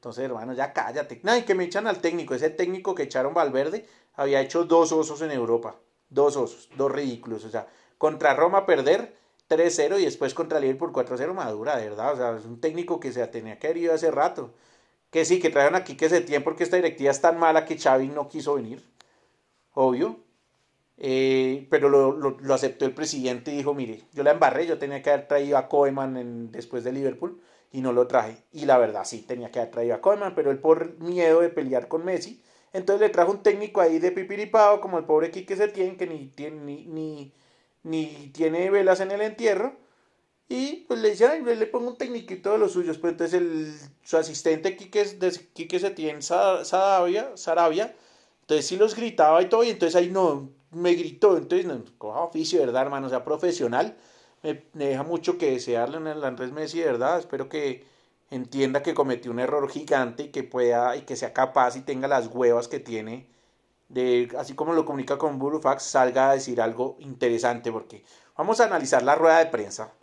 Entonces, 0.03 0.25
hermano, 0.25 0.51
ya 0.51 0.73
cállate. 0.73 1.21
Ay, 1.23 1.43
que 1.43 1.55
me 1.55 1.63
echan 1.63 1.87
al 1.87 1.99
técnico. 2.01 2.35
Ese 2.35 2.49
técnico 2.49 2.93
que 2.93 3.03
echaron 3.03 3.33
Valverde 3.33 3.85
había 4.15 4.41
hecho 4.41 4.65
dos 4.65 4.91
osos 4.91 5.21
en 5.21 5.31
Europa. 5.31 5.77
Dos 6.09 6.35
osos, 6.35 6.69
dos 6.75 6.91
ridículos. 6.91 7.45
O 7.45 7.49
sea, 7.49 7.67
contra 7.97 8.33
Roma 8.33 8.65
perder 8.65 9.15
3-0 9.49 10.01
y 10.01 10.03
después 10.03 10.33
contra 10.33 10.59
Liverpool 10.59 10.91
4-0 10.91 11.33
madura, 11.33 11.77
de 11.77 11.87
verdad. 11.87 12.11
O 12.11 12.17
sea, 12.17 12.37
es 12.37 12.43
un 12.43 12.59
técnico 12.59 12.99
que 12.99 13.13
se 13.13 13.25
tenía 13.27 13.57
que 13.59 13.67
haber 13.67 13.77
ido 13.77 13.93
hace 13.93 14.11
rato. 14.11 14.51
Que 15.09 15.23
sí, 15.23 15.39
que 15.39 15.49
trajeron 15.49 15.75
aquí 15.75 15.95
que 15.95 16.09
se 16.09 16.19
tiene 16.19 16.43
porque 16.43 16.65
esta 16.65 16.75
directiva 16.75 17.09
es 17.09 17.21
tan 17.21 17.39
mala 17.39 17.63
que 17.63 17.79
Xavi 17.79 18.09
no 18.09 18.27
quiso 18.27 18.55
venir 18.55 18.83
obvio. 19.73 20.19
Eh, 20.97 21.65
pero 21.69 21.87
lo, 21.87 22.53
aceptó 22.53 22.83
el 22.83 22.93
presidente 22.93 23.53
y 23.53 23.57
dijo, 23.57 23.73
mire, 23.73 24.03
yo 24.11 24.23
la 24.23 24.31
embarré, 24.31 24.67
yo 24.67 24.77
tenía 24.77 25.01
que 25.01 25.11
haber 25.11 25.29
traído 25.29 25.57
a 25.57 25.69
Koeman 25.69 26.51
después 26.51 26.83
de 26.83 26.91
Liverpool 26.91 27.41
y 27.73 27.81
no 27.81 27.91
lo 27.91 28.07
traje. 28.07 28.37
Y 28.53 28.65
la 28.65 28.77
verdad 28.77 29.03
sí, 29.03 29.23
tenía 29.23 29.51
que 29.51 29.59
haber 29.59 29.71
traído 29.71 29.95
a 29.95 30.01
Koeman, 30.01 30.35
pero 30.35 30.51
él 30.51 30.59
por 30.59 30.97
miedo 30.99 31.41
de 31.41 31.49
pelear 31.49 31.89
con 31.89 32.05
Messi, 32.05 32.41
entonces 32.71 33.01
le 33.01 33.09
trajo 33.09 33.31
un 33.31 33.43
técnico 33.43 33.81
ahí 33.81 33.99
de 33.99 34.11
pipiripao, 34.11 34.79
como 34.79 34.97
el 34.97 35.05
pobre 35.05 35.29
Quique 35.29 35.57
Setién, 35.57 35.97
que 35.97 36.07
ni 36.07 36.27
tiene, 36.29 36.85
ni, 36.87 37.33
ni, 37.83 38.31
tiene 38.33 38.69
velas 38.69 39.01
en 39.01 39.11
el 39.11 39.21
entierro. 39.21 39.75
Y 40.47 40.85
pues 40.87 40.99
le 41.01 41.11
dice, 41.11 41.27
ay, 41.27 41.43
le 41.43 41.67
pongo 41.67 41.89
un 41.89 41.97
técnico 41.97 42.51
de 42.51 42.57
los 42.57 42.71
suyos. 42.71 42.97
Pues 42.97 43.11
entonces 43.11 43.41
el, 43.41 43.73
su 44.03 44.17
asistente 44.17 44.75
Quique, 44.75 45.05
Quique 45.53 45.79
Setién 45.79 46.21
Sarabia, 46.21 47.35
Sarabia 47.35 47.93
entonces 48.43 48.67
sí 48.67 48.75
los 48.75 48.93
gritaba 48.93 49.41
y 49.41 49.47
todo, 49.47 49.63
y 49.63 49.69
entonces 49.69 49.95
ahí 49.95 50.09
no, 50.09 50.49
me 50.71 50.93
gritó, 50.95 51.37
entonces 51.37 51.65
no, 51.65 51.81
coja 51.97 52.19
oficio, 52.19 52.59
¿verdad, 52.59 52.81
hermano? 52.81 53.07
O 53.07 53.09
sea, 53.09 53.23
profesional, 53.23 53.95
me, 54.43 54.63
deja 54.73 55.03
mucho 55.03 55.37
que 55.37 55.51
desearle 55.51 55.97
en 55.97 56.07
el 56.07 56.23
Andrés 56.23 56.51
Messi, 56.51 56.81
¿verdad? 56.81 57.19
Espero 57.19 57.49
que 57.49 57.85
entienda 58.29 58.83
que 58.83 58.93
cometió 58.93 59.31
un 59.31 59.39
error 59.39 59.69
gigante 59.69 60.23
y 60.23 60.29
que 60.29 60.43
pueda, 60.43 60.95
y 60.97 61.03
que 61.03 61.15
sea 61.15 61.33
capaz 61.33 61.75
y 61.77 61.81
tenga 61.81 62.07
las 62.07 62.27
huevas 62.27 62.67
que 62.67 62.79
tiene, 62.79 63.27
de, 63.89 64.29
así 64.37 64.55
como 64.55 64.73
lo 64.73 64.85
comunica 64.85 65.17
con 65.17 65.39
Burufax, 65.39 65.83
salga 65.83 66.31
a 66.31 66.33
decir 66.33 66.61
algo 66.61 66.97
interesante, 66.99 67.71
porque 67.71 68.03
vamos 68.37 68.59
a 68.59 68.65
analizar 68.65 69.03
la 69.03 69.15
rueda 69.15 69.39
de 69.39 69.47
prensa 69.47 69.93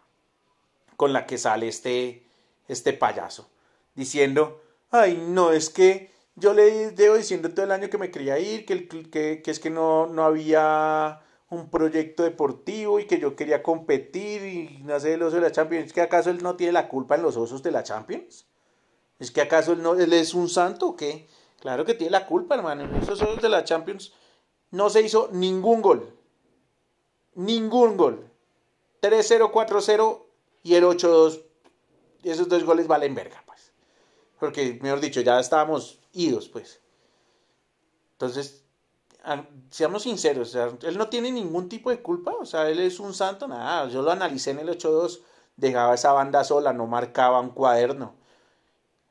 con 0.97 1.13
la 1.13 1.27
que 1.27 1.39
sale 1.39 1.69
este, 1.69 2.25
este 2.69 2.93
payaso, 2.93 3.51
diciendo, 3.95 4.63
ay, 4.91 5.23
no, 5.29 5.53
es 5.53 5.71
que 5.71 6.11
yo 6.37 6.55
le 6.55 6.95
llevo 6.95 7.17
diciendo 7.17 7.51
todo 7.51 7.65
el 7.65 7.73
año 7.73 7.91
que 7.91 7.99
me 7.99 8.11
quería 8.11 8.39
ir, 8.39 8.65
que, 8.65 8.89
que, 8.89 9.43
que 9.43 9.51
es 9.51 9.59
que 9.59 9.71
no, 9.71 10.07
no 10.07 10.25
había 10.25 11.21
un 11.51 11.69
proyecto 11.69 12.23
deportivo 12.23 13.01
y 13.01 13.07
que 13.07 13.19
yo 13.19 13.35
quería 13.35 13.63
competir 13.63 14.43
y 14.43 14.83
nacer 14.85 15.13
el 15.13 15.23
oso 15.23 15.37
de 15.37 15.43
la 15.43 15.53
Champions. 15.53 15.87
¿Es 15.87 15.93
que 15.93 16.01
acaso 16.01 16.31
él 16.31 16.43
no 16.43 16.57
tiene 16.57 16.73
la 16.73 16.89
culpa 16.89 17.17
en 17.17 17.23
los 17.23 17.37
osos 17.37 17.63
de 17.63 17.73
la 17.73 17.83
Champions? 17.83 18.47
¿Es 19.19 19.33
que 19.33 19.41
acaso 19.41 19.73
él, 19.73 19.83
no, 19.83 19.95
él 19.95 20.13
es 20.13 20.33
un 20.33 20.49
santo 20.49 20.89
o 20.89 20.97
qué? 20.97 21.29
Claro 21.59 21.85
que 21.85 21.95
tiene 21.95 22.13
la 22.13 22.27
culpa, 22.27 22.55
hermano. 22.55 22.85
En 22.85 22.95
esos 22.95 23.21
osos 23.21 23.43
de 23.43 23.49
la 23.49 23.65
Champions 23.65 24.13
no 24.71 24.89
se 24.91 25.03
hizo 25.03 25.29
ningún 25.33 25.83
gol. 25.83 26.17
Ningún 27.35 27.97
gol. 27.97 28.31
3-0, 29.03 29.51
4-0 29.51 30.23
y 30.63 30.75
el 30.75 30.85
8-2. 30.85 31.43
Esos 32.23 32.49
dos 32.49 32.65
goles 32.65 32.87
valen 32.87 33.15
verga, 33.15 33.43
pues. 33.45 33.73
Porque, 34.39 34.79
mejor 34.81 35.01
dicho, 35.01 35.21
ya 35.21 35.41
estábamos 35.41 35.99
idos, 36.13 36.49
pues. 36.49 36.81
Entonces, 38.13 38.60
seamos 39.71 40.03
sinceros, 40.03 40.55
él 40.55 40.99
no 40.99 41.09
tiene 41.09 41.31
ningún 41.31 41.69
tipo 41.69 41.91
de 41.91 42.03
culpa, 42.03 42.33
o 42.33 42.45
sea, 42.45 42.69
él 42.69 42.81
es 42.81 43.01
un 43.01 43.15
santo, 43.15 43.47
nada, 43.47 43.89
yo 43.89 44.03
lo 44.03 44.11
analicé 44.11 44.51
en 44.51 44.61
el 44.61 44.69
8-2, 44.71 45.21
dejaba 45.57 45.95
esa 45.95 46.13
banda 46.13 46.43
sola, 46.45 46.73
no 46.73 46.87
marcaba 46.87 47.41
un 47.41 47.51
cuaderno. 47.51 48.15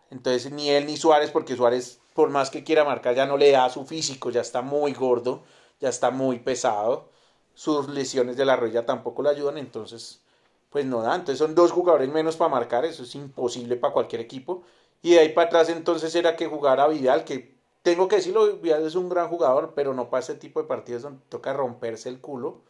Entonces, 0.09 0.51
ni 0.51 0.69
él 0.69 0.87
ni 0.87 0.97
Suárez, 0.97 1.29
porque 1.31 1.55
Suárez, 1.55 1.99
por 2.13 2.29
más 2.29 2.49
que 2.49 2.63
quiera 2.63 2.83
marcar, 2.83 3.15
ya 3.15 3.25
no 3.25 3.37
le 3.37 3.51
da 3.51 3.69
su 3.69 3.85
físico, 3.85 4.31
ya 4.31 4.41
está 4.41 4.61
muy 4.61 4.93
gordo, 4.93 5.43
ya 5.79 5.89
está 5.89 6.09
muy 6.09 6.39
pesado, 6.39 7.09
sus 7.53 7.89
lesiones 7.89 8.35
de 8.37 8.45
la 8.45 8.55
rodilla 8.55 8.85
tampoco 8.85 9.21
le 9.21 9.29
ayudan, 9.29 9.57
entonces, 9.57 10.21
pues 10.69 10.85
no 10.85 11.01
da, 11.01 11.15
entonces 11.15 11.37
son 11.37 11.55
dos 11.55 11.71
jugadores 11.71 12.09
menos 12.09 12.35
para 12.37 12.49
marcar, 12.49 12.85
eso 12.85 13.03
es 13.03 13.13
imposible 13.15 13.75
para 13.75 13.93
cualquier 13.93 14.21
equipo. 14.21 14.63
Y 15.01 15.11
de 15.11 15.19
ahí 15.19 15.29
para 15.29 15.47
atrás 15.47 15.69
entonces 15.69 16.13
era 16.15 16.35
que 16.35 16.47
jugara 16.47 16.87
Vidal, 16.87 17.23
que 17.23 17.58
tengo 17.81 18.07
que 18.07 18.17
decirlo, 18.17 18.57
Vidal 18.57 18.85
es 18.85 18.95
un 18.95 19.09
gran 19.09 19.29
jugador, 19.29 19.73
pero 19.75 19.93
no 19.93 20.09
para 20.09 20.23
ese 20.23 20.35
tipo 20.35 20.61
de 20.61 20.67
partidos 20.67 21.03
donde 21.03 21.21
toca 21.29 21.53
romperse 21.53 22.09
el 22.09 22.19
culo. 22.19 22.61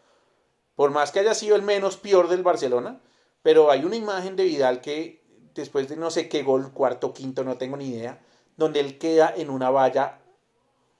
Por 0.75 0.91
más 0.91 1.11
que 1.11 1.19
haya 1.19 1.33
sido 1.33 1.55
el 1.55 1.61
menos 1.61 1.97
peor 1.97 2.27
del 2.29 2.43
Barcelona, 2.43 3.01
pero 3.41 3.71
hay 3.71 3.83
una 3.83 3.95
imagen 3.95 4.35
de 4.35 4.45
Vidal 4.45 4.81
que 4.81 5.19
después 5.55 5.89
de 5.89 5.97
no 5.97 6.11
sé 6.11 6.29
qué 6.29 6.43
gol, 6.43 6.71
cuarto, 6.71 7.13
quinto, 7.13 7.43
no 7.43 7.57
tengo 7.57 7.77
ni 7.77 7.89
idea, 7.89 8.21
donde 8.55 8.79
él 8.79 8.97
queda 8.97 9.33
en 9.35 9.49
una 9.49 9.69
valla, 9.69 10.19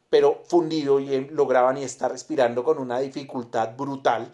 pero 0.09 0.41
fundido 0.45 0.99
y 0.99 1.29
lograba 1.29 1.71
ni 1.73 1.83
estar 1.83 2.11
respirando 2.11 2.63
con 2.63 2.79
una 2.79 2.99
dificultad 2.99 3.75
brutal, 3.77 4.33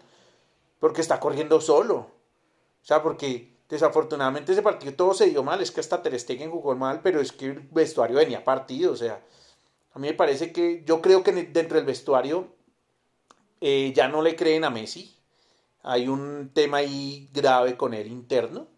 porque 0.80 1.00
está 1.00 1.20
corriendo 1.20 1.60
solo. 1.60 1.96
O 1.96 2.84
sea, 2.84 3.02
porque 3.02 3.56
desafortunadamente 3.68 4.52
ese 4.52 4.62
partido 4.62 4.94
todo 4.94 5.12
se 5.12 5.26
dio 5.26 5.42
mal, 5.42 5.60
es 5.60 5.70
que 5.70 5.80
hasta 5.80 6.02
Ter 6.02 6.18
Stegen 6.18 6.50
jugó 6.50 6.74
mal, 6.74 7.00
pero 7.02 7.20
es 7.20 7.32
que 7.32 7.46
el 7.46 7.60
vestuario 7.70 8.16
venía 8.16 8.44
partido, 8.44 8.92
o 8.92 8.96
sea, 8.96 9.20
a 9.96 9.98
mí 9.98 10.08
me 10.08 10.14
parece 10.14 10.52
que 10.52 10.82
yo 10.84 11.00
creo 11.00 11.22
que 11.22 11.32
dentro 11.32 11.78
del 11.78 11.86
vestuario 11.86 12.48
eh, 13.62 13.94
ya 13.96 14.08
no 14.08 14.20
le 14.20 14.36
creen 14.36 14.64
a 14.64 14.68
Messi. 14.68 15.16
Hay 15.82 16.06
un 16.06 16.50
tema 16.52 16.78
ahí 16.78 17.30
grave 17.32 17.78
con 17.78 17.94
él 17.94 18.08
interno. 18.08 18.68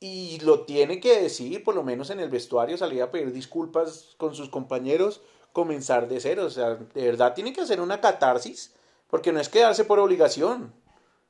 Y 0.00 0.40
lo 0.40 0.64
tiene 0.64 0.98
que 0.98 1.22
decir, 1.22 1.62
por 1.62 1.76
lo 1.76 1.84
menos 1.84 2.10
en 2.10 2.18
el 2.18 2.28
vestuario, 2.28 2.76
salir 2.76 3.02
a 3.02 3.12
pedir 3.12 3.32
disculpas 3.32 4.16
con 4.16 4.34
sus 4.34 4.48
compañeros, 4.48 5.20
comenzar 5.52 6.08
de 6.08 6.18
cero. 6.18 6.46
O 6.46 6.50
sea, 6.50 6.74
de 6.74 7.04
verdad 7.04 7.32
tiene 7.32 7.52
que 7.52 7.60
hacer 7.60 7.80
una 7.80 8.00
catarsis, 8.00 8.74
porque 9.06 9.30
no 9.30 9.38
es 9.38 9.48
quedarse 9.48 9.84
por 9.84 10.00
obligación. 10.00 10.74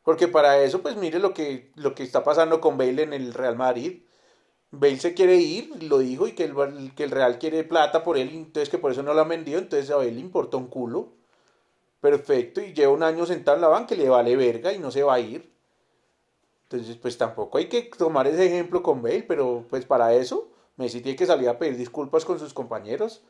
Porque 0.05 0.27
para 0.27 0.57
eso, 0.63 0.81
pues 0.81 0.97
mire 0.97 1.19
lo 1.19 1.35
que, 1.35 1.71
lo 1.75 1.95
que 1.95 2.03
está 2.03 2.25
pasando 2.25 2.63
con 2.63 2.79
Bale 2.79 3.03
en 3.03 3.13
el 3.13 3.35
Real 3.35 3.57
Madrid. 3.57 4.05
Bale 4.79 4.99
se 4.99 5.15
quiere 5.15 5.37
ir, 5.37 5.83
lo 5.83 5.99
dijo, 5.99 6.27
y 6.27 6.33
que 6.33 6.45
el, 6.45 6.95
que 6.95 7.05
el 7.05 7.11
Real 7.11 7.39
quiere 7.39 7.65
plata 7.65 8.03
por 8.05 8.19
él, 8.19 8.31
entonces 8.33 8.69
que 8.69 8.79
por 8.79 8.93
eso 8.93 9.03
no 9.03 9.15
lo 9.15 9.21
han 9.21 9.29
vendido, 9.29 9.59
entonces 9.59 9.91
a 9.91 10.03
él 10.03 10.15
le 10.15 10.21
importa 10.21 10.57
un 10.57 10.67
culo. 10.67 11.09
Perfecto, 12.01 12.61
y 12.61 12.75
lleva 12.75 12.93
un 12.93 13.03
año 13.03 13.25
sentado 13.27 13.57
en 13.57 13.63
la 13.63 13.69
banca 13.69 13.95
le 13.95 14.09
vale 14.09 14.37
verga 14.37 14.73
y 14.73 14.79
no 14.79 14.91
se 14.91 15.03
va 15.03 15.15
a 15.15 15.21
ir. 15.21 15.51
Entonces, 16.65 16.97
pues 16.97 17.17
tampoco 17.17 17.59
hay 17.59 17.69
que 17.69 17.83
tomar 17.83 18.27
ese 18.27 18.47
ejemplo 18.47 18.83
con 18.83 19.03
Bale, 19.03 19.23
pero 19.23 19.65
pues 19.71 19.85
para 19.87 20.13
eso 20.15 20.49
Messi 20.77 21.01
tiene 21.01 21.17
que 21.17 21.27
salir 21.27 21.49
a 21.49 21.59
pedir 21.59 21.77
disculpas 21.77 22.25
con 22.25 22.39
sus 22.39 22.53
compañeros, 22.53 23.23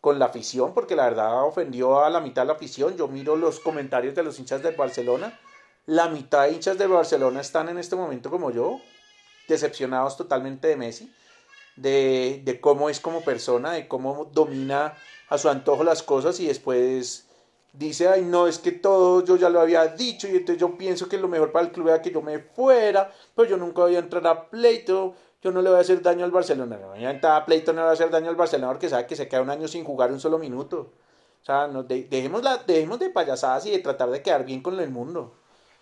con 0.00 0.18
la 0.18 0.26
afición, 0.26 0.72
porque 0.72 0.94
la 0.94 1.04
verdad 1.04 1.44
ofendió 1.44 2.04
a 2.04 2.10
la 2.10 2.20
mitad 2.20 2.42
de 2.42 2.46
la 2.46 2.52
afición. 2.54 2.96
Yo 2.96 3.08
miro 3.08 3.36
los 3.36 3.60
comentarios 3.60 4.14
de 4.14 4.22
los 4.22 4.38
hinchas 4.38 4.62
del 4.62 4.76
Barcelona. 4.76 5.38
La 5.86 6.08
mitad 6.08 6.44
de 6.44 6.52
hinchas 6.52 6.78
del 6.78 6.88
Barcelona 6.88 7.40
están 7.40 7.68
en 7.68 7.78
este 7.78 7.96
momento 7.96 8.30
como 8.30 8.50
yo, 8.50 8.80
decepcionados 9.54 10.16
totalmente 10.16 10.68
de 10.68 10.76
Messi, 10.76 11.12
de, 11.76 12.42
de 12.44 12.60
cómo 12.60 12.90
es 12.90 13.00
como 13.00 13.22
persona, 13.22 13.72
de 13.72 13.88
cómo 13.88 14.30
domina 14.32 14.94
a 15.28 15.38
su 15.38 15.48
antojo 15.48 15.84
las 15.84 16.02
cosas 16.02 16.40
y 16.40 16.46
después 16.46 17.26
dice, 17.72 18.08
ay 18.08 18.22
no, 18.22 18.46
es 18.46 18.58
que 18.58 18.72
todo 18.72 19.24
yo 19.24 19.36
ya 19.36 19.48
lo 19.48 19.60
había 19.60 19.86
dicho 19.86 20.28
y 20.28 20.32
entonces 20.32 20.58
yo 20.58 20.76
pienso 20.76 21.08
que 21.08 21.18
lo 21.18 21.28
mejor 21.28 21.52
para 21.52 21.66
el 21.66 21.72
club 21.72 21.88
era 21.88 22.02
que 22.02 22.10
yo 22.10 22.22
me 22.22 22.38
fuera, 22.38 23.12
pero 23.34 23.48
yo 23.48 23.56
nunca 23.56 23.82
voy 23.82 23.96
a 23.96 24.00
entrar 24.00 24.26
a 24.26 24.48
pleito, 24.48 25.14
yo 25.42 25.52
no 25.52 25.62
le 25.62 25.70
voy 25.70 25.78
a 25.78 25.82
hacer 25.82 26.02
daño 26.02 26.24
al 26.24 26.30
Barcelona, 26.30 26.78
no 26.78 26.88
voy 26.88 27.04
a 27.04 27.10
entrar 27.10 27.40
a 27.40 27.46
pleito, 27.46 27.72
no 27.72 27.78
le 27.78 27.84
voy 27.84 27.90
a 27.90 27.94
hacer 27.94 28.10
daño 28.10 28.28
al 28.28 28.36
Barcelona 28.36 28.72
porque 28.72 28.88
sabe 28.88 29.06
que 29.06 29.16
se 29.16 29.28
queda 29.28 29.42
un 29.42 29.50
año 29.50 29.68
sin 29.68 29.84
jugar 29.84 30.12
un 30.12 30.20
solo 30.20 30.38
minuto. 30.38 30.92
O 31.42 31.44
sea, 31.44 31.68
dejemos, 31.68 32.42
la, 32.42 32.58
dejemos 32.58 32.98
de 32.98 33.08
payasadas 33.08 33.64
y 33.64 33.70
de 33.70 33.78
tratar 33.78 34.10
de 34.10 34.22
quedar 34.22 34.44
bien 34.44 34.62
con 34.62 34.78
el 34.78 34.90
mundo. 34.90 35.32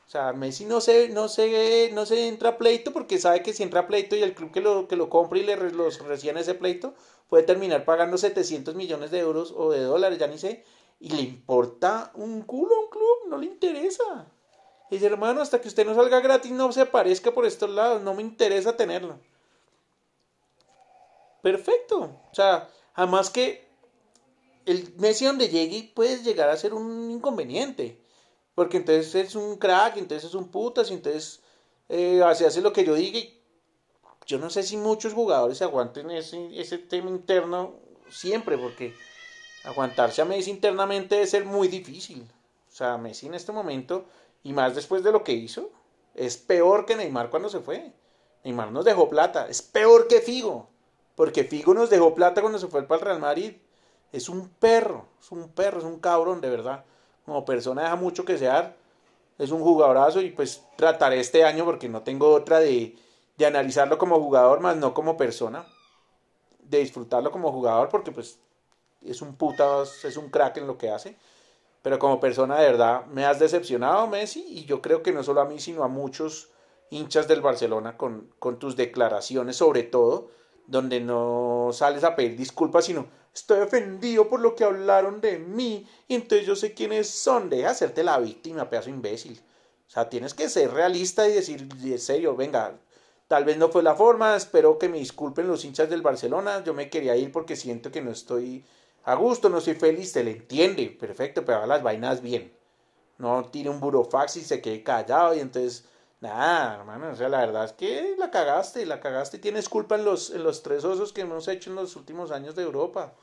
O 0.08 0.10
sea, 0.10 0.32
Messi 0.32 0.64
no 0.64 0.80
se, 0.80 1.10
no 1.10 1.28
se, 1.28 1.90
no 1.92 2.06
se 2.06 2.28
entra 2.28 2.48
a 2.48 2.56
pleito 2.56 2.94
porque 2.94 3.18
sabe 3.18 3.42
que 3.42 3.52
si 3.52 3.62
entra 3.62 3.80
a 3.80 3.86
pleito 3.86 4.16
y 4.16 4.22
el 4.22 4.34
club 4.34 4.50
que 4.50 4.62
lo, 4.62 4.88
que 4.88 4.96
lo 4.96 5.10
compra 5.10 5.38
y 5.38 5.42
le 5.42 5.54
los 5.70 5.98
recién 5.98 6.38
ese 6.38 6.54
pleito 6.54 6.94
puede 7.28 7.42
terminar 7.42 7.84
pagando 7.84 8.16
700 8.16 8.74
millones 8.74 9.10
de 9.10 9.18
euros 9.18 9.52
o 9.54 9.70
de 9.70 9.82
dólares, 9.82 10.18
ya 10.18 10.26
ni 10.26 10.38
sé, 10.38 10.64
y 10.98 11.10
le 11.10 11.20
importa 11.20 12.10
un 12.14 12.40
culo 12.40 12.74
a 12.74 12.80
un 12.80 12.88
club, 12.88 13.28
no 13.28 13.36
le 13.36 13.44
interesa. 13.44 14.32
Dice, 14.90 15.04
hermano, 15.04 15.42
hasta 15.42 15.60
que 15.60 15.68
usted 15.68 15.84
no 15.84 15.94
salga 15.94 16.20
gratis, 16.20 16.52
no 16.52 16.72
se 16.72 16.80
aparezca 16.80 17.32
por 17.32 17.44
estos 17.44 17.68
lados, 17.68 18.00
no 18.00 18.14
me 18.14 18.22
interesa 18.22 18.78
tenerlo. 18.78 19.20
Perfecto. 21.42 22.18
O 22.30 22.34
sea, 22.34 22.70
además 22.94 23.28
que 23.28 23.68
el 24.64 24.94
Messi 24.96 25.26
donde 25.26 25.50
llegue 25.50 25.92
puede 25.94 26.22
llegar 26.22 26.48
a 26.48 26.56
ser 26.56 26.72
un 26.72 27.10
inconveniente. 27.10 28.07
Porque 28.58 28.78
entonces 28.78 29.14
es 29.14 29.36
un 29.36 29.54
crack, 29.54 29.98
entonces 29.98 30.30
es 30.30 30.34
un 30.34 30.48
putas, 30.48 30.90
entonces 30.90 31.38
eh, 31.88 32.20
hace 32.24 32.60
lo 32.60 32.72
que 32.72 32.84
yo 32.84 32.96
diga. 32.96 33.20
yo 34.26 34.40
no 34.40 34.50
sé 34.50 34.64
si 34.64 34.76
muchos 34.76 35.14
jugadores 35.14 35.62
aguanten 35.62 36.10
ese, 36.10 36.60
ese 36.60 36.78
tema 36.78 37.08
interno 37.08 37.76
siempre, 38.10 38.58
porque 38.58 38.96
aguantarse 39.62 40.22
a 40.22 40.24
Messi 40.24 40.50
internamente 40.50 41.14
debe 41.14 41.28
ser 41.28 41.44
muy 41.44 41.68
difícil. 41.68 42.28
O 42.68 42.74
sea, 42.74 42.98
Messi 42.98 43.26
en 43.28 43.34
este 43.34 43.52
momento, 43.52 44.06
y 44.42 44.52
más 44.52 44.74
después 44.74 45.04
de 45.04 45.12
lo 45.12 45.22
que 45.22 45.34
hizo, 45.34 45.70
es 46.16 46.36
peor 46.36 46.84
que 46.84 46.96
Neymar 46.96 47.30
cuando 47.30 47.48
se 47.48 47.60
fue. 47.60 47.92
Neymar 48.42 48.72
nos 48.72 48.84
dejó 48.84 49.08
plata, 49.08 49.46
es 49.48 49.62
peor 49.62 50.08
que 50.08 50.20
Figo, 50.20 50.68
porque 51.14 51.44
Figo 51.44 51.74
nos 51.74 51.90
dejó 51.90 52.12
plata 52.12 52.40
cuando 52.40 52.58
se 52.58 52.66
fue 52.66 52.82
para 52.88 52.98
el 52.98 53.04
Real 53.06 53.20
Madrid. 53.20 53.52
Es 54.10 54.28
un 54.28 54.48
perro, 54.48 55.06
es 55.20 55.30
un 55.30 55.48
perro, 55.48 55.78
es 55.78 55.84
un 55.84 56.00
cabrón, 56.00 56.40
de 56.40 56.50
verdad 56.50 56.84
como 57.28 57.44
persona 57.44 57.82
deja 57.82 57.96
mucho 57.96 58.24
que 58.24 58.32
desear. 58.32 58.74
Es 59.36 59.50
un 59.50 59.60
jugadorazo 59.60 60.22
y 60.22 60.30
pues 60.30 60.64
trataré 60.76 61.20
este 61.20 61.44
año 61.44 61.64
porque 61.66 61.88
no 61.88 62.02
tengo 62.02 62.30
otra 62.30 62.58
de, 62.58 62.96
de 63.36 63.46
analizarlo 63.46 63.98
como 63.98 64.18
jugador, 64.18 64.60
más 64.60 64.76
no 64.76 64.94
como 64.94 65.16
persona. 65.18 65.66
De 66.58 66.78
disfrutarlo 66.78 67.30
como 67.30 67.52
jugador 67.52 67.90
porque 67.90 68.10
pues 68.12 68.38
es 69.04 69.20
un 69.20 69.36
puta, 69.36 69.82
es 69.82 70.16
un 70.16 70.30
crack 70.30 70.56
en 70.56 70.66
lo 70.66 70.78
que 70.78 70.90
hace. 70.90 71.16
Pero 71.82 71.98
como 71.98 72.18
persona 72.18 72.58
de 72.58 72.66
verdad 72.66 73.04
me 73.06 73.26
has 73.26 73.38
decepcionado 73.38 74.06
Messi 74.06 74.44
y 74.48 74.64
yo 74.64 74.80
creo 74.80 75.02
que 75.02 75.12
no 75.12 75.22
solo 75.22 75.42
a 75.42 75.44
mí 75.44 75.60
sino 75.60 75.84
a 75.84 75.88
muchos 75.88 76.48
hinchas 76.90 77.28
del 77.28 77.42
Barcelona 77.42 77.98
con, 77.98 78.32
con 78.38 78.58
tus 78.58 78.74
declaraciones 78.74 79.56
sobre 79.56 79.82
todo, 79.82 80.30
donde 80.68 81.00
no 81.00 81.70
sales 81.72 82.04
a 82.04 82.14
pedir 82.14 82.36
disculpas 82.36 82.84
sino 82.84 83.08
Estoy 83.38 83.60
ofendido 83.60 84.28
por 84.28 84.40
lo 84.40 84.56
que 84.56 84.64
hablaron 84.64 85.20
de 85.20 85.38
mí 85.38 85.86
y 86.08 86.16
entonces 86.16 86.44
yo 86.44 86.56
sé 86.56 86.74
quiénes 86.74 87.08
son. 87.08 87.48
Deja 87.48 87.70
hacerte 87.70 88.02
la 88.02 88.18
víctima, 88.18 88.68
pedazo 88.68 88.90
imbécil. 88.90 89.40
O 89.86 89.90
sea, 89.90 90.08
tienes 90.08 90.34
que 90.34 90.48
ser 90.48 90.72
realista 90.72 91.28
y 91.28 91.34
decir, 91.34 91.68
en 91.84 91.98
serio, 92.00 92.34
venga, 92.34 92.76
tal 93.28 93.44
vez 93.44 93.56
no 93.56 93.68
fue 93.68 93.84
la 93.84 93.94
forma, 93.94 94.34
espero 94.34 94.76
que 94.76 94.88
me 94.88 94.98
disculpen 94.98 95.46
los 95.46 95.64
hinchas 95.64 95.88
del 95.88 96.02
Barcelona, 96.02 96.64
yo 96.64 96.74
me 96.74 96.90
quería 96.90 97.16
ir 97.16 97.30
porque 97.30 97.54
siento 97.54 97.92
que 97.92 98.02
no 98.02 98.10
estoy 98.10 98.64
a 99.04 99.14
gusto, 99.14 99.48
no 99.48 99.60
soy 99.60 99.74
feliz, 99.74 100.10
se 100.10 100.24
le 100.24 100.32
entiende, 100.32 100.88
perfecto, 100.88 101.44
pero 101.44 101.58
haga 101.58 101.68
las 101.68 101.82
vainas 101.84 102.20
bien. 102.20 102.52
No 103.18 103.44
tire 103.44 103.70
un 103.70 103.78
burofax 103.78 104.36
y 104.36 104.40
se 104.40 104.60
quede 104.60 104.82
callado 104.82 105.36
y 105.36 105.38
entonces, 105.38 105.84
nada, 106.20 106.76
hermano, 106.76 107.10
o 107.10 107.16
sea, 107.16 107.28
la 107.28 107.40
verdad 107.40 107.64
es 107.64 107.72
que 107.72 108.14
la 108.18 108.30
cagaste, 108.30 108.84
la 108.86 109.00
cagaste 109.00 109.36
y 109.36 109.40
tienes 109.40 109.68
culpa 109.68 109.96
en 109.96 110.04
los, 110.04 110.30
en 110.30 110.42
los 110.42 110.62
tres 110.62 110.84
osos 110.84 111.12
que 111.12 111.22
hemos 111.22 111.48
hecho 111.48 111.70
en 111.70 111.76
los 111.76 111.96
últimos 111.96 112.30
años 112.30 112.54
de 112.54 112.62
Europa. 112.62 113.14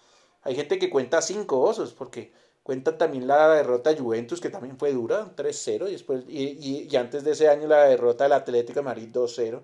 Hay 0.43 0.55
gente 0.55 0.79
que 0.79 0.89
cuenta 0.89 1.21
cinco 1.21 1.59
osos, 1.61 1.93
porque 1.93 2.31
cuenta 2.63 2.97
también 2.97 3.27
la 3.27 3.49
derrota 3.49 3.91
de 3.91 3.99
Juventus, 3.99 4.39
que 4.39 4.49
también 4.49 4.77
fue 4.77 4.93
dura, 4.93 5.35
3-0, 5.35 5.87
y, 5.87 5.91
después, 5.91 6.23
y, 6.27 6.87
y, 6.89 6.95
antes 6.95 7.23
de 7.23 7.31
ese 7.31 7.49
año 7.49 7.67
la 7.67 7.85
derrota 7.85 8.25
del 8.25 8.33
Atlético 8.33 8.79
de 8.79 8.85
Madrid 8.85 9.09
2-0, 9.11 9.61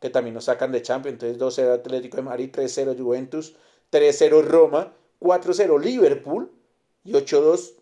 que 0.00 0.10
también 0.10 0.34
nos 0.34 0.44
sacan 0.44 0.72
de 0.72 0.82
Champions, 0.82 1.22
entonces 1.22 1.64
2-0 1.64 1.74
Atlético 1.74 2.16
de 2.16 2.22
Madrid, 2.24 2.50
3-0 2.52 2.98
Juventus, 2.98 3.54
3-0 3.92 4.42
Roma, 4.42 4.92
4-0 5.20 5.80
Liverpool 5.80 6.50
y 7.04 7.12
8-2 7.12 7.74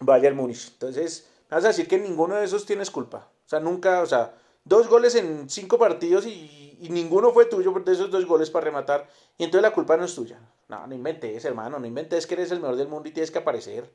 Bayern 0.00 0.36
Múnich. 0.36 0.68
Entonces, 0.72 1.28
vas 1.50 1.64
a 1.64 1.68
decir 1.68 1.88
que 1.88 1.98
ninguno 1.98 2.36
de 2.36 2.44
esos 2.44 2.64
tienes 2.64 2.90
culpa. 2.90 3.31
Sea, 3.52 3.60
nunca, 3.60 4.00
o 4.00 4.06
sea, 4.06 4.34
dos 4.64 4.88
goles 4.88 5.14
en 5.14 5.50
cinco 5.50 5.78
partidos 5.78 6.24
y, 6.24 6.78
y 6.80 6.88
ninguno 6.88 7.32
fue 7.32 7.44
tuyo 7.44 7.70
de 7.84 7.92
esos 7.92 8.10
dos 8.10 8.24
goles 8.24 8.48
para 8.48 8.64
rematar. 8.64 9.06
Y 9.36 9.44
entonces 9.44 9.60
la 9.60 9.74
culpa 9.74 9.94
no 9.98 10.06
es 10.06 10.14
tuya. 10.14 10.40
No, 10.68 10.86
no 10.86 10.94
inventes, 10.94 11.44
hermano, 11.44 11.78
no 11.78 11.86
inventes 11.86 12.26
que 12.26 12.32
eres 12.32 12.50
el 12.50 12.60
mejor 12.60 12.76
del 12.76 12.88
mundo 12.88 13.10
y 13.10 13.12
tienes 13.12 13.30
que 13.30 13.40
aparecer. 13.40 13.92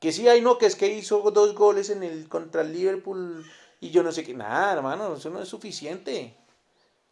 Que 0.00 0.10
sí 0.10 0.26
hay 0.26 0.40
no, 0.40 0.58
que 0.58 0.66
es 0.66 0.74
que 0.74 0.88
hizo 0.88 1.20
dos 1.30 1.54
goles 1.54 1.88
en 1.88 2.02
el 2.02 2.28
contra 2.28 2.62
el 2.62 2.72
Liverpool 2.72 3.46
y 3.78 3.90
yo 3.90 4.02
no 4.02 4.10
sé 4.10 4.24
qué. 4.24 4.34
Nada, 4.34 4.72
hermano, 4.72 5.14
eso 5.14 5.30
no 5.30 5.40
es 5.40 5.48
suficiente. 5.48 6.36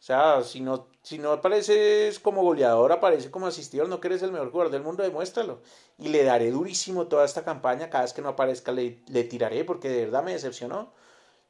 O 0.00 0.02
sea, 0.04 0.42
si 0.42 0.60
no, 0.60 0.88
si 1.00 1.18
no 1.18 1.30
apareces 1.30 2.18
como 2.18 2.42
goleador, 2.42 2.90
aparece 2.90 3.30
como 3.30 3.46
asistidor, 3.46 3.88
no 3.88 4.00
que 4.00 4.08
eres 4.08 4.24
el 4.24 4.32
mejor 4.32 4.50
jugador 4.50 4.72
del 4.72 4.82
mundo, 4.82 5.04
demuéstralo. 5.04 5.60
Y 5.96 6.08
le 6.08 6.24
daré 6.24 6.50
durísimo 6.50 7.06
toda 7.06 7.24
esta 7.24 7.44
campaña, 7.44 7.88
cada 7.88 8.02
vez 8.02 8.12
que 8.12 8.20
no 8.20 8.30
aparezca 8.30 8.72
le, 8.72 9.04
le 9.06 9.22
tiraré, 9.22 9.64
porque 9.64 9.88
de 9.88 10.06
verdad 10.06 10.24
me 10.24 10.32
decepcionó. 10.32 10.92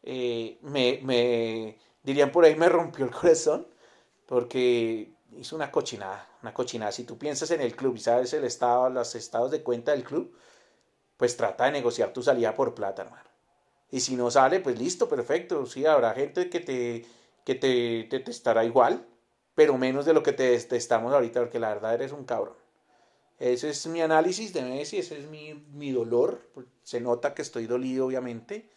Eh, 0.02 0.58
me, 0.62 1.00
me, 1.02 1.78
dirían 2.02 2.32
por 2.32 2.44
ahí, 2.44 2.54
me 2.56 2.68
rompió 2.68 3.04
el 3.04 3.10
corazón, 3.10 3.66
porque 4.26 5.12
hizo 5.36 5.56
una 5.56 5.70
cochinada, 5.70 6.28
una 6.42 6.52
cochinada. 6.52 6.92
Si 6.92 7.04
tú 7.04 7.18
piensas 7.18 7.50
en 7.50 7.60
el 7.60 7.74
club 7.76 7.96
y 7.96 8.00
sabes 8.00 8.32
el 8.32 8.44
estado, 8.44 8.90
los 8.90 9.14
estados 9.14 9.50
de 9.50 9.62
cuenta 9.62 9.92
del 9.92 10.04
club, 10.04 10.34
pues 11.16 11.36
trata 11.36 11.66
de 11.66 11.72
negociar 11.72 12.12
tu 12.12 12.22
salida 12.22 12.54
por 12.54 12.74
plata, 12.74 13.02
hermano. 13.02 13.30
Y 13.90 14.00
si 14.00 14.16
no 14.16 14.30
sale, 14.30 14.60
pues 14.60 14.78
listo, 14.78 15.08
perfecto. 15.08 15.66
Sí, 15.66 15.84
habrá 15.86 16.14
gente 16.14 16.48
que 16.48 16.60
te 16.60 17.04
que 17.44 17.54
te, 17.54 18.04
te, 18.04 18.30
estará 18.30 18.64
igual, 18.64 19.06
pero 19.54 19.76
menos 19.78 20.04
de 20.04 20.12
lo 20.12 20.22
que 20.22 20.32
te, 20.32 20.54
estamos 20.54 21.12
ahorita, 21.12 21.40
porque 21.40 21.58
la 21.58 21.68
verdad 21.68 21.94
eres 21.94 22.12
un 22.12 22.24
cabrón. 22.24 22.56
Ese 23.38 23.70
es 23.70 23.86
mi 23.88 24.00
análisis 24.00 24.52
de 24.52 24.62
Messi, 24.62 24.98
ese 24.98 25.18
es 25.18 25.28
mi, 25.28 25.54
mi 25.72 25.90
dolor. 25.90 26.40
Se 26.84 27.00
nota 27.00 27.34
que 27.34 27.42
estoy 27.42 27.66
dolido, 27.66 28.06
obviamente, 28.06 28.70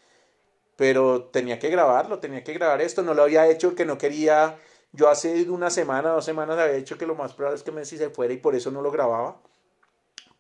pero 0.76 1.26
tenía 1.26 1.60
que 1.60 1.70
grabarlo, 1.70 2.20
tenía 2.20 2.44
que 2.44 2.54
grabar 2.54 2.82
esto. 2.82 3.02
No 3.02 3.14
lo 3.14 3.24
había 3.24 3.48
hecho 3.48 3.70
porque 3.70 3.86
no 3.86 3.98
quería. 3.98 4.60
Yo 4.92 5.10
hace 5.10 5.50
una 5.50 5.70
semana, 5.70 6.10
dos 6.10 6.26
semanas 6.26 6.58
había 6.58 6.76
dicho 6.76 6.98
que 6.98 7.06
lo 7.06 7.16
más 7.16 7.34
probable 7.34 7.58
es 7.58 7.64
que 7.64 7.72
Messi 7.72 7.98
se 7.98 8.10
fuera 8.10 8.34
y 8.34 8.38
por 8.38 8.56
eso 8.56 8.72
no 8.72 8.82
lo 8.82 8.92
grababa. 8.92 9.42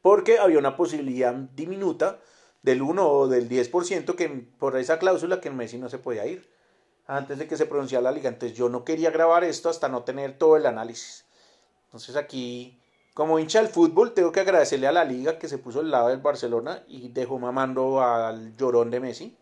Porque 0.01 0.37
había 0.37 0.59
una 0.59 0.77
posibilidad 0.77 1.33
diminuta 1.33 2.19
del 2.61 2.81
1 2.81 3.07
o 3.07 3.27
del 3.27 3.49
10% 3.49 4.15
que 4.15 4.29
por 4.29 4.77
esa 4.77 4.97
cláusula 4.97 5.41
que 5.41 5.51
Messi 5.51 5.77
no 5.77 5.89
se 5.89 5.99
podía 5.99 6.25
ir 6.25 6.49
antes 7.07 7.37
de 7.37 7.47
que 7.47 7.57
se 7.57 7.65
pronunciara 7.65 8.03
la 8.03 8.11
liga. 8.11 8.29
Entonces 8.29 8.57
yo 8.57 8.69
no 8.69 8.83
quería 8.83 9.11
grabar 9.11 9.43
esto 9.43 9.69
hasta 9.69 9.89
no 9.89 10.03
tener 10.03 10.37
todo 10.37 10.57
el 10.57 10.65
análisis. 10.65 11.25
Entonces 11.85 12.15
aquí, 12.15 12.79
como 13.13 13.39
hincha 13.39 13.61
del 13.61 13.69
fútbol, 13.69 14.13
tengo 14.13 14.31
que 14.31 14.41
agradecerle 14.41 14.87
a 14.87 14.91
la 14.91 15.05
liga 15.05 15.37
que 15.37 15.47
se 15.47 15.57
puso 15.57 15.79
al 15.79 15.91
lado 15.91 16.09
del 16.09 16.19
Barcelona 16.19 16.83
y 16.87 17.09
dejó 17.09 17.39
mamando 17.39 18.01
al 18.01 18.55
llorón 18.57 18.91
de 18.91 18.99
Messi. 18.99 19.37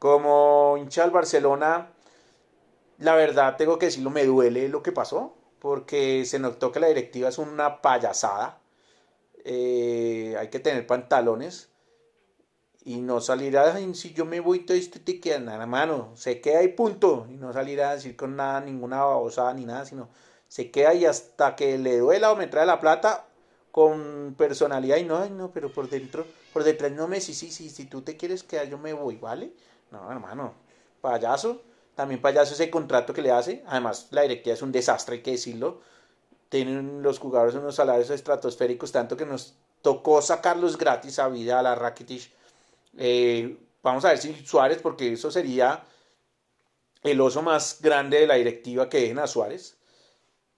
Como 0.00 0.76
hincha 0.78 1.02
del 1.02 1.12
Barcelona, 1.12 1.92
la 2.98 3.14
verdad 3.14 3.56
tengo 3.56 3.78
que 3.78 3.86
decirlo, 3.86 4.10
me 4.10 4.24
duele 4.24 4.68
lo 4.68 4.82
que 4.82 4.92
pasó, 4.92 5.36
porque 5.60 6.24
se 6.24 6.38
notó 6.38 6.72
que 6.72 6.80
la 6.80 6.88
directiva 6.88 7.28
es 7.28 7.38
una 7.38 7.82
payasada. 7.82 8.58
Eh, 9.44 10.34
hay 10.38 10.48
que 10.48 10.58
tener 10.58 10.86
pantalones 10.86 11.70
y 12.82 13.02
no 13.02 13.20
salir 13.20 13.58
si 13.94 14.14
yo 14.14 14.24
me 14.24 14.40
voy 14.40 14.60
todo 14.60 14.76
esto 14.76 15.00
te 15.04 15.20
queda 15.20 15.38
nada 15.38 15.66
mano 15.66 16.12
se 16.14 16.40
queda 16.40 16.60
ahí 16.60 16.68
punto. 16.68 17.26
Y 17.30 17.34
no 17.34 17.52
salir 17.52 17.82
a 17.82 17.94
decir 17.94 18.16
con 18.16 18.36
nada 18.36 18.60
ninguna 18.60 19.04
babosada 19.04 19.52
ni 19.54 19.64
nada 19.66 19.84
sino 19.84 20.08
se 20.48 20.70
queda 20.70 20.94
y 20.94 21.04
hasta 21.04 21.56
que 21.56 21.78
le 21.78 21.98
duela 21.98 22.32
o 22.32 22.36
me 22.36 22.46
trae 22.46 22.66
la 22.66 22.80
plata 22.80 23.26
con 23.70 24.34
personalidad 24.36 24.96
y 24.96 25.04
no 25.04 25.28
no 25.28 25.52
pero 25.52 25.70
por 25.70 25.88
dentro 25.88 26.26
por 26.52 26.64
detrás 26.64 26.92
no 26.92 27.06
me 27.06 27.20
sí 27.20 27.34
sí 27.34 27.50
sí 27.50 27.70
si 27.70 27.84
tú 27.84 28.02
te 28.02 28.16
quieres 28.16 28.42
quedar 28.42 28.68
yo 28.68 28.78
me 28.78 28.92
voy 28.92 29.16
vale 29.16 29.52
no 29.90 30.10
hermano 30.10 30.54
payaso 31.00 31.62
también 31.94 32.20
payaso 32.20 32.54
ese 32.54 32.70
contrato 32.70 33.12
que 33.12 33.22
le 33.22 33.30
hace 33.30 33.64
además 33.66 34.08
la 34.10 34.22
directiva 34.22 34.54
es 34.54 34.62
un 34.62 34.72
desastre 34.72 35.16
hay 35.16 35.22
que 35.22 35.32
decirlo 35.32 35.80
tienen 36.48 37.02
los 37.02 37.18
jugadores 37.18 37.54
unos 37.54 37.76
salarios 37.76 38.10
estratosféricos 38.10 38.92
tanto 38.92 39.16
que 39.16 39.26
nos 39.26 39.54
tocó 39.82 40.20
sacarlos 40.22 40.76
gratis 40.76 41.18
a 41.18 41.28
vida 41.28 41.58
a 41.58 41.62
la 41.62 41.74
Rakitic 41.74 42.30
eh, 42.96 43.56
vamos 43.82 44.04
a 44.04 44.08
ver 44.08 44.18
si 44.18 44.34
Suárez, 44.44 44.80
porque 44.82 45.12
eso 45.12 45.30
sería 45.30 45.84
el 47.02 47.20
oso 47.20 47.42
más 47.42 47.80
grande 47.80 48.20
de 48.20 48.26
la 48.26 48.34
directiva 48.34 48.88
que 48.88 49.00
dejen 49.00 49.18
a 49.18 49.26
Suárez. 49.26 49.76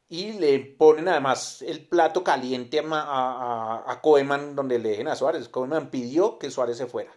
Y 0.09 0.33
le 0.33 0.59
ponen 0.61 1.09
además 1.09 1.63
el 1.63 1.87
plato 1.87 2.23
caliente 2.23 2.81
a, 2.81 2.85
a, 2.93 3.93
a 3.93 4.01
donde 4.55 4.79
le 4.79 4.91
dejen 4.91 5.09
a 5.09 5.17
Suárez. 5.17 5.49
Koeman 5.49 5.91
pidió 5.91 6.39
que 6.39 6.51
Suárez 6.51 6.77
se 6.77 6.87
fuera. 6.87 7.13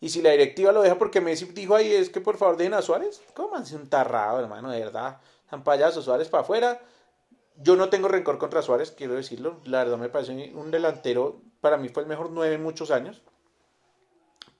Y 0.00 0.08
si 0.08 0.22
la 0.22 0.30
directiva 0.30 0.72
lo 0.72 0.82
deja 0.82 0.98
porque 0.98 1.20
Messi 1.20 1.44
dijo 1.46 1.74
ahí 1.74 1.92
es 1.92 2.08
que 2.10 2.20
por 2.20 2.36
favor 2.38 2.56
dejen 2.56 2.74
a 2.74 2.82
Suárez, 2.82 3.20
es 3.62 3.72
un 3.72 3.88
tarrado, 3.88 4.40
hermano, 4.40 4.70
de 4.70 4.80
verdad. 4.80 5.20
Payaso, 5.64 6.00
Suárez 6.00 6.28
para 6.28 6.42
afuera. 6.42 6.80
Yo 7.56 7.76
no 7.76 7.90
tengo 7.90 8.08
rencor 8.08 8.38
contra 8.38 8.62
Suárez, 8.62 8.92
quiero 8.92 9.14
decirlo. 9.14 9.60
La 9.64 9.84
verdad 9.84 9.98
me 9.98 10.08
parece 10.08 10.52
un 10.54 10.70
delantero, 10.70 11.42
para 11.60 11.76
mí 11.76 11.90
fue 11.90 12.02
el 12.02 12.08
mejor 12.08 12.30
nueve 12.30 12.54
en 12.54 12.62
muchos 12.62 12.90
años 12.90 13.22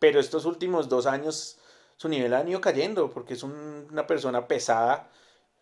pero 0.01 0.19
estos 0.19 0.47
últimos 0.47 0.89
dos 0.89 1.07
años 1.07 1.59
su 1.97 2.09
nivel 2.09 2.35
ha 2.35 2.49
ido 2.49 2.61
cayendo 2.61 3.11
porque 3.11 3.35
es 3.35 3.45
una 3.45 4.07
persona 4.07 4.49
pesada, 4.49 5.11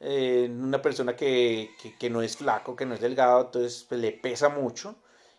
eh, 0.01 0.49
una 0.51 0.81
persona 0.81 1.17
que, 1.17 1.71
no 2.11 2.23
es 2.23 2.37
flaco, 2.37 2.77
que 2.77 2.87
no 2.87 2.95
es 2.95 3.01
delgado, 3.01 3.43
entonces 3.47 3.85
pues, 3.87 4.01
le 4.01 4.13
pesa 4.13 4.49
mucho. 4.49 4.95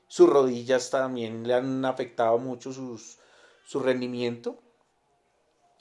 Sus 0.07 0.29
rodillas 0.29 0.89
también 0.89 1.47
le 1.47 1.53
han 1.53 1.85
afectado 1.85 2.37
mucho 2.37 2.73
sus, 2.73 3.19
su 3.69 3.79
rendimiento. 3.79 4.57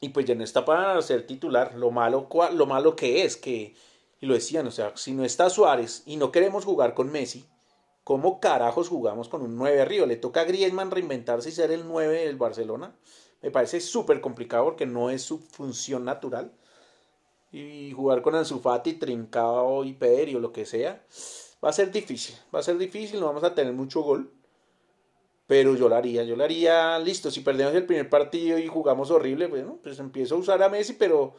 Y 0.02 0.10
pues 0.10 0.26
ya 0.26 0.34
no 0.34 0.44
está 0.44 0.64
para 0.66 1.00
ser 1.00 1.26
titular. 1.26 1.74
Lo 1.74 1.90
malo, 1.90 2.28
lo 2.52 2.66
malo 2.66 2.94
que 2.94 3.24
es 3.24 3.36
que, 3.36 3.74
y 4.20 4.26
lo 4.26 4.34
decían, 4.34 4.66
o 4.66 4.70
sea, 4.70 4.92
si 4.96 5.12
no 5.12 5.24
está 5.24 5.48
Suárez 5.48 6.02
y 6.04 6.16
no 6.16 6.30
queremos 6.30 6.66
jugar 6.66 6.92
con 6.92 7.10
Messi, 7.10 7.46
¿Cómo 8.08 8.40
carajos 8.40 8.88
jugamos 8.88 9.28
con 9.28 9.42
un 9.42 9.54
9 9.56 9.82
arriba? 9.82 10.06
Le 10.06 10.16
toca 10.16 10.40
a 10.40 10.44
Griezmann 10.44 10.90
reinventarse 10.90 11.50
y 11.50 11.52
ser 11.52 11.70
el 11.72 11.86
9 11.86 12.24
del 12.24 12.36
Barcelona. 12.36 12.96
Me 13.42 13.50
parece 13.50 13.82
súper 13.82 14.22
complicado 14.22 14.64
porque 14.64 14.86
no 14.86 15.10
es 15.10 15.20
su 15.20 15.40
función 15.40 16.06
natural. 16.06 16.50
Y 17.52 17.92
jugar 17.92 18.22
con 18.22 18.34
Ansu 18.34 18.60
Fati, 18.60 18.94
Trincao 18.94 19.84
y 19.84 19.92
Pedri 19.92 20.36
o 20.36 20.40
lo 20.40 20.54
que 20.54 20.64
sea, 20.64 21.04
va 21.62 21.68
a 21.68 21.72
ser 21.74 21.92
difícil. 21.92 22.34
Va 22.54 22.60
a 22.60 22.62
ser 22.62 22.78
difícil, 22.78 23.20
no 23.20 23.26
vamos 23.26 23.44
a 23.44 23.54
tener 23.54 23.74
mucho 23.74 24.00
gol. 24.00 24.32
Pero 25.48 25.74
yo 25.74 25.88
lo 25.88 25.96
haría, 25.96 26.22
yo 26.22 26.36
lo 26.36 26.44
haría, 26.44 26.96
listo, 27.00 27.32
si 27.32 27.40
perdemos 27.40 27.74
el 27.74 27.86
primer 27.86 28.08
partido 28.08 28.56
y 28.58 28.68
jugamos 28.68 29.10
horrible, 29.10 29.48
bueno, 29.48 29.80
pues 29.82 29.98
empiezo 29.98 30.36
a 30.36 30.38
usar 30.38 30.62
a 30.62 30.68
Messi, 30.68 30.92
pero 30.92 31.34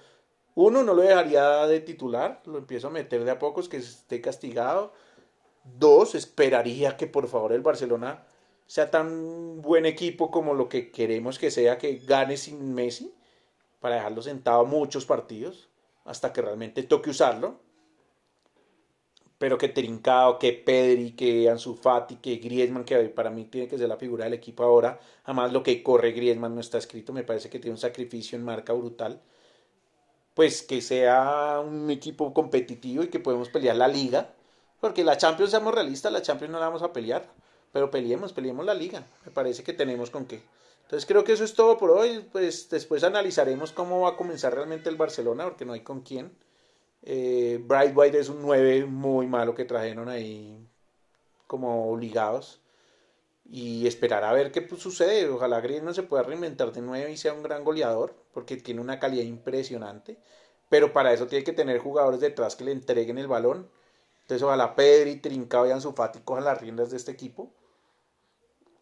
uno 0.56 0.84
no 0.84 0.94
lo 0.94 1.04
dejaría 1.04 1.66
de 1.68 1.80
titular, 1.80 2.42
lo 2.46 2.58
empiezo 2.58 2.88
a 2.88 2.92
meter 2.92 3.24
de 3.24 3.32
a 3.32 3.40
pocos, 3.40 3.70
que 3.70 3.78
esté 3.78 4.20
castigado 4.20 4.92
Dos, 5.64 6.16
esperaría 6.16 6.98
que 6.98 7.08
por 7.08 7.28
favor 7.28 7.54
el 7.54 7.62
Barcelona 7.62 8.24
sea 8.66 8.90
tan 8.92 9.62
buen 9.62 9.86
equipo 9.86 10.32
como 10.32 10.54
lo 10.54 10.70
que 10.70 10.92
queremos 10.92 11.40
que 11.40 11.52
sea, 11.52 11.78
que 11.78 11.98
gane 11.98 12.38
sin 12.38 12.74
Messi, 12.74 13.14
para 13.80 13.96
dejarlo 13.96 14.22
sentado 14.22 14.66
muchos 14.66 15.06
partidos, 15.06 15.70
hasta 16.06 16.34
que 16.34 16.42
realmente 16.42 16.84
toque 16.84 17.10
usarlo. 17.10 17.60
Pero 19.40 19.58
que 19.58 19.70
Trincao, 19.70 20.38
que 20.38 20.54
Pedri, 20.54 21.14
que 21.14 21.50
Ansu 21.50 21.76
Fati, 21.76 22.18
que 22.18 22.36
Griezmann, 22.36 22.86
que 22.86 22.98
para 23.10 23.32
mí 23.32 23.46
tiene 23.46 23.68
que 23.68 23.78
ser 23.80 23.90
la 23.90 23.98
figura 23.98 24.26
del 24.26 24.34
equipo 24.36 24.64
ahora. 24.64 25.00
Además, 25.24 25.52
lo 25.52 25.64
que 25.64 25.82
corre 25.82 26.12
Griezmann 26.12 26.54
no 26.54 26.62
está 26.62 26.78
escrito, 26.78 27.14
me 27.14 27.24
parece 27.24 27.50
que 27.50 27.58
tiene 27.60 27.74
un 27.74 27.80
sacrificio 27.80 28.38
en 28.38 28.46
marca 28.46 28.74
brutal. 28.74 29.20
Pues 30.36 30.62
que 30.62 30.82
sea 30.82 31.62
un 31.66 31.90
equipo 31.90 32.34
competitivo 32.34 33.04
y 33.04 33.08
que 33.08 33.20
podemos 33.20 33.50
pelear 33.50 33.76
la 33.76 33.88
liga 33.88 34.36
porque 34.80 35.04
la 35.04 35.18
Champions, 35.18 35.52
seamos 35.52 35.74
realistas, 35.74 36.12
la 36.12 36.22
Champions 36.22 36.52
no 36.52 36.60
la 36.60 36.68
vamos 36.68 36.84
a 36.84 36.94
pelear. 36.94 37.28
Pero 37.72 37.92
peleemos, 37.92 38.34
peleemos 38.34 38.66
la 38.66 38.74
liga. 38.74 39.04
Me 39.26 39.32
parece 39.32 39.64
que 39.64 39.74
tenemos 39.74 40.10
con 40.10 40.26
qué. 40.26 40.42
Entonces 40.84 41.06
creo 41.06 41.24
que 41.24 41.34
eso 41.34 41.44
es 41.44 41.54
todo 41.54 41.78
por 41.78 41.92
hoy. 41.92 42.26
Pues 42.32 42.70
después 42.70 43.04
analizaremos 43.04 43.72
cómo 43.72 44.02
va 44.02 44.10
a 44.10 44.16
comenzar 44.16 44.56
realmente 44.56 44.90
el 44.90 44.96
Barcelona, 44.96 45.44
porque 45.44 45.66
no 45.66 45.74
hay 45.74 45.82
con 45.82 46.02
quién. 46.02 46.32
Eh, 47.02 47.60
Bright 47.64 47.96
White 47.96 48.20
es 48.20 48.30
un 48.30 48.42
9 48.42 48.86
muy 48.86 49.28
malo 49.28 49.56
que 49.56 49.66
trajeron 49.66 50.10
ahí 50.10 50.68
como 51.48 51.92
obligados. 51.92 52.62
Y 53.52 53.88
esperar 53.88 54.24
a 54.24 54.34
ver 54.34 54.52
qué 54.52 54.62
pues, 54.62 54.82
sucede. 54.82 55.28
Ojalá 55.30 55.62
Griezmann 55.62 55.96
se 55.96 56.04
pueda 56.04 56.24
reinventar 56.24 56.72
de 56.72 56.82
nuevo 56.82 57.10
y 57.10 57.18
sea 57.18 57.34
un 57.34 57.44
gran 57.44 57.64
goleador, 57.64 58.16
porque 58.34 58.58
tiene 58.58 58.82
una 58.82 59.00
calidad 59.00 59.24
impresionante. 59.24 60.20
Pero 60.70 60.94
para 60.94 61.14
eso 61.14 61.28
tiene 61.28 61.44
que 61.44 61.54
tener 61.54 61.80
jugadores 61.80 62.20
detrás 62.20 62.56
que 62.56 62.66
le 62.66 62.72
entreguen 62.72 63.18
el 63.18 63.28
balón 63.28 63.70
entonces 64.30 64.46
ojalá 64.46 64.76
Pedri, 64.76 65.16
Trincao 65.16 65.66
y 65.66 65.72
Ansu 65.72 65.92
Fati 65.94 66.20
cojan 66.20 66.44
las 66.44 66.62
riendas 66.62 66.92
de 66.92 66.98
este 66.98 67.12
equipo. 67.12 67.52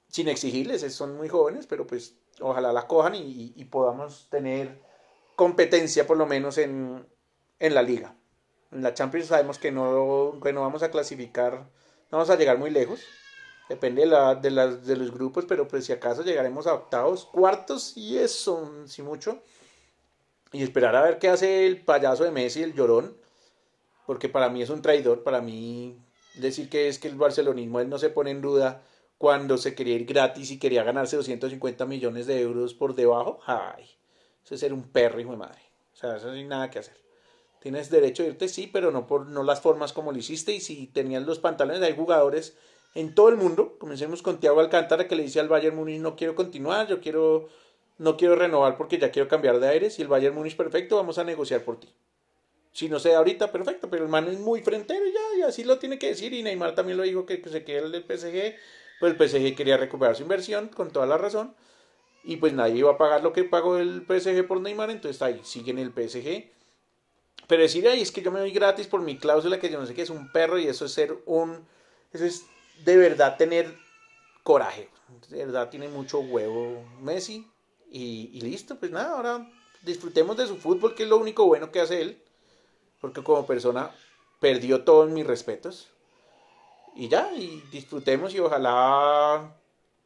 Sin 0.10 0.27
exigirles, 0.27 0.82
son 0.93 1.15
muy 1.15 1.30
jóvenes, 1.30 1.67
pero 1.67 1.88
pues 1.88 2.17
ojalá 2.41 2.73
la 2.73 2.86
cojan 2.86 3.15
y, 3.15 3.63
podamos 3.71 4.27
tener 4.30 4.82
competencia 5.38 6.06
por 6.06 6.17
lo 6.17 6.25
menos 6.25 6.58
en, 6.58 7.08
la 7.60 7.82
liga. 7.82 8.15
En 8.72 8.84
la 8.84 8.93
Champions 8.93 9.28
sabemos 9.28 9.60
que 9.60 9.72
no, 9.72 10.39
que 10.43 10.54
no 10.54 10.62
vamos 10.62 10.84
a 10.84 10.91
clasificar 10.91 11.67
vamos 12.12 12.30
a 12.30 12.36
llegar 12.36 12.58
muy 12.58 12.70
lejos. 12.70 13.02
Depende 13.70 14.02
de, 14.02 14.08
la, 14.08 14.36
de, 14.36 14.50
las, 14.50 14.86
de 14.86 14.96
los 14.96 15.12
grupos, 15.12 15.46
pero 15.46 15.67
pues 15.67 15.86
si 15.86 15.91
acaso 15.91 16.24
llegaremos 16.24 16.67
a 16.67 16.74
octavos, 16.74 17.26
cuartos 17.26 17.98
y 17.98 18.17
eso, 18.17 18.86
si 18.86 19.02
mucho. 19.02 19.41
Y 20.54 20.63
esperar 20.63 20.96
a 20.96 21.02
ver 21.02 21.20
qué 21.20 21.28
hace 21.28 21.67
el 21.67 21.84
payaso 21.84 22.24
de 22.24 22.32
Messi, 22.32 22.63
el 22.63 22.74
llorón. 22.74 23.17
Porque 24.06 24.30
para 24.30 24.50
mí 24.50 24.62
es 24.62 24.70
un 24.70 24.82
traidor, 24.82 25.24
para 25.24 25.41
mí 25.41 26.00
decir 26.36 26.70
que 26.70 26.88
es 26.88 26.98
que 26.98 27.10
el 27.10 27.15
barcelonismo 27.15 27.82
él 27.82 27.89
no 27.89 27.98
se 27.98 28.10
pone 28.10 28.32
en 28.32 28.41
duda 28.41 28.84
cuando 29.17 29.58
se 29.58 29.76
quería 29.76 29.96
ir 29.96 30.06
gratis 30.06 30.52
y 30.52 30.60
quería 30.60 30.84
ganarse 30.84 31.17
250 31.17 31.86
millones 31.86 32.26
de 32.26 32.39
euros 32.39 32.74
por 32.74 32.96
debajo. 32.96 33.39
Ay, 33.46 33.84
eso 34.46 34.56
es 34.56 34.62
ser 34.62 34.72
un 34.72 34.84
perro, 34.84 35.20
hijo 35.20 35.32
de 35.32 35.38
madre. 35.38 35.60
O 35.91 35.96
sea, 35.98 36.15
eso 36.15 36.28
no 36.28 36.34
hay 36.34 36.46
nada 36.46 36.70
que 36.70 36.80
hacer. 36.80 37.07
Tienes 37.62 37.89
derecho 37.89 38.24
a 38.24 38.28
irte, 38.28 38.48
sí, 38.48 38.70
pero 38.72 38.91
no 38.91 39.08
por 39.08 39.28
no 39.28 39.43
las 39.43 39.62
formas 39.62 39.93
como 39.93 40.12
lo 40.12 40.17
hiciste. 40.17 40.54
Y 40.54 40.60
si 40.60 40.88
tenías 40.88 41.24
los 41.24 41.39
pantalones, 41.39 41.82
hay 41.82 41.96
jugadores 41.96 42.56
en 42.96 43.13
todo 43.13 43.30
el 43.30 43.38
mundo. 43.38 43.78
Comencemos 43.80 44.22
con 44.22 44.39
Thiago 44.39 44.60
Alcántara 44.60 45.08
que 45.08 45.15
le 45.15 45.24
dice 45.24 45.39
al 45.39 45.50
Bayern 45.50 45.76
Múnich 45.76 46.02
no 46.02 46.15
quiero 46.15 46.36
continuar, 46.36 46.88
yo 46.88 47.02
quiero 47.02 47.50
no 47.98 48.15
quiero 48.15 48.36
renovar 48.36 48.78
porque 48.78 48.98
ya 48.98 49.12
quiero 49.12 49.28
cambiar 49.28 49.60
de 49.60 49.67
aires 49.67 49.98
y 50.00 50.02
el 50.04 50.08
Bayern 50.08 50.36
Múnich 50.36 50.56
perfecto, 50.56 50.96
vamos 50.96 51.17
a 51.17 51.24
negociar 51.24 51.63
por 51.63 51.80
ti. 51.80 51.89
Si 52.72 52.89
no 52.89 53.00
sé 53.00 53.15
ahorita, 53.15 53.52
perfecto, 53.52 53.89
pero 53.89 54.04
el 54.04 54.10
man 54.10 54.28
es 54.28 54.39
muy 54.39 54.62
frentero 54.62 55.04
ya, 55.04 55.39
y 55.39 55.41
así 55.41 55.63
lo 55.63 55.80
tiene 55.80 55.98
que 55.98 56.10
decir. 56.10 56.34
Y 56.34 56.43
Neymar 56.43 56.76
también 56.76 56.98
lo 56.98 57.04
dijo 57.04 57.26
que, 57.26 57.41
se 57.43 57.63
quede 57.63 57.80
el 57.80 57.91
del 57.91 58.04
PSG, 58.04 58.56
pues 59.00 59.13
el 59.13 59.30
PSG 59.30 59.56
quería 59.56 59.78
recuperar 59.78 60.15
su 60.15 60.22
inversión, 60.22 60.67
con 60.67 60.91
toda 60.91 61.08
la 61.08 61.17
razón. 61.17 61.56
Y 62.24 62.38
pues 62.38 62.54
nadie 62.54 62.78
iba 62.78 62.91
a 62.91 62.98
pagar 63.00 63.24
lo 63.24 63.34
que 63.34 63.46
pagó 63.46 63.78
el 63.78 64.06
PSG 64.08 64.46
por 64.46 64.62
Neymar, 64.62 64.91
entonces 64.91 65.20
ahí, 65.24 65.41
sigue 65.43 65.72
en 65.72 65.80
el 65.80 65.91
PSG. 65.91 66.57
Pero 67.48 67.62
decir, 67.62 67.88
ahí 67.88 68.02
es 68.02 68.12
que 68.12 68.22
yo 68.22 68.32
me 68.32 68.40
doy 68.40 68.52
gratis 68.52 68.88
por 68.88 69.02
mi 69.02 69.18
cláusula, 69.18 69.60
que 69.60 69.70
yo 69.70 69.80
no 69.80 69.86
sé 69.86 69.94
qué 69.94 70.02
es 70.02 70.10
un 70.10 70.32
perro, 70.32 70.60
y 70.60 70.68
eso 70.68 70.86
es 70.86 70.92
ser 70.92 71.18
un. 71.26 71.66
Eso 72.12 72.26
es 72.26 72.46
de 72.84 72.98
verdad 72.98 73.38
tener 73.38 73.74
coraje. 74.44 74.90
De 75.30 75.46
verdad 75.46 75.70
tiene 75.70 75.88
mucho 75.88 76.20
huevo 76.20 76.84
Messi. 77.02 77.48
Y, 77.90 78.42
listo, 78.42 78.76
pues 78.76 78.92
nada, 78.92 79.16
ahora 79.16 79.50
disfrutemos 79.82 80.36
de 80.36 80.46
su 80.46 80.58
fútbol, 80.58 80.94
que 80.94 81.04
es 81.04 81.10
lo 81.10 81.18
único 81.18 81.46
bueno 81.46 81.72
que 81.72 81.80
hace 81.80 82.02
él. 82.02 82.22
Porque 83.00 83.24
como 83.24 83.46
persona 83.46 83.92
perdió 84.42 84.84
todos 84.84 85.10
mis 85.10 85.26
respetos. 85.26 85.88
Y 86.96 87.08
ya, 87.08 87.32
y 87.34 87.64
disfrutemos 87.72 88.34
y 88.34 88.40
ojalá 88.40 89.56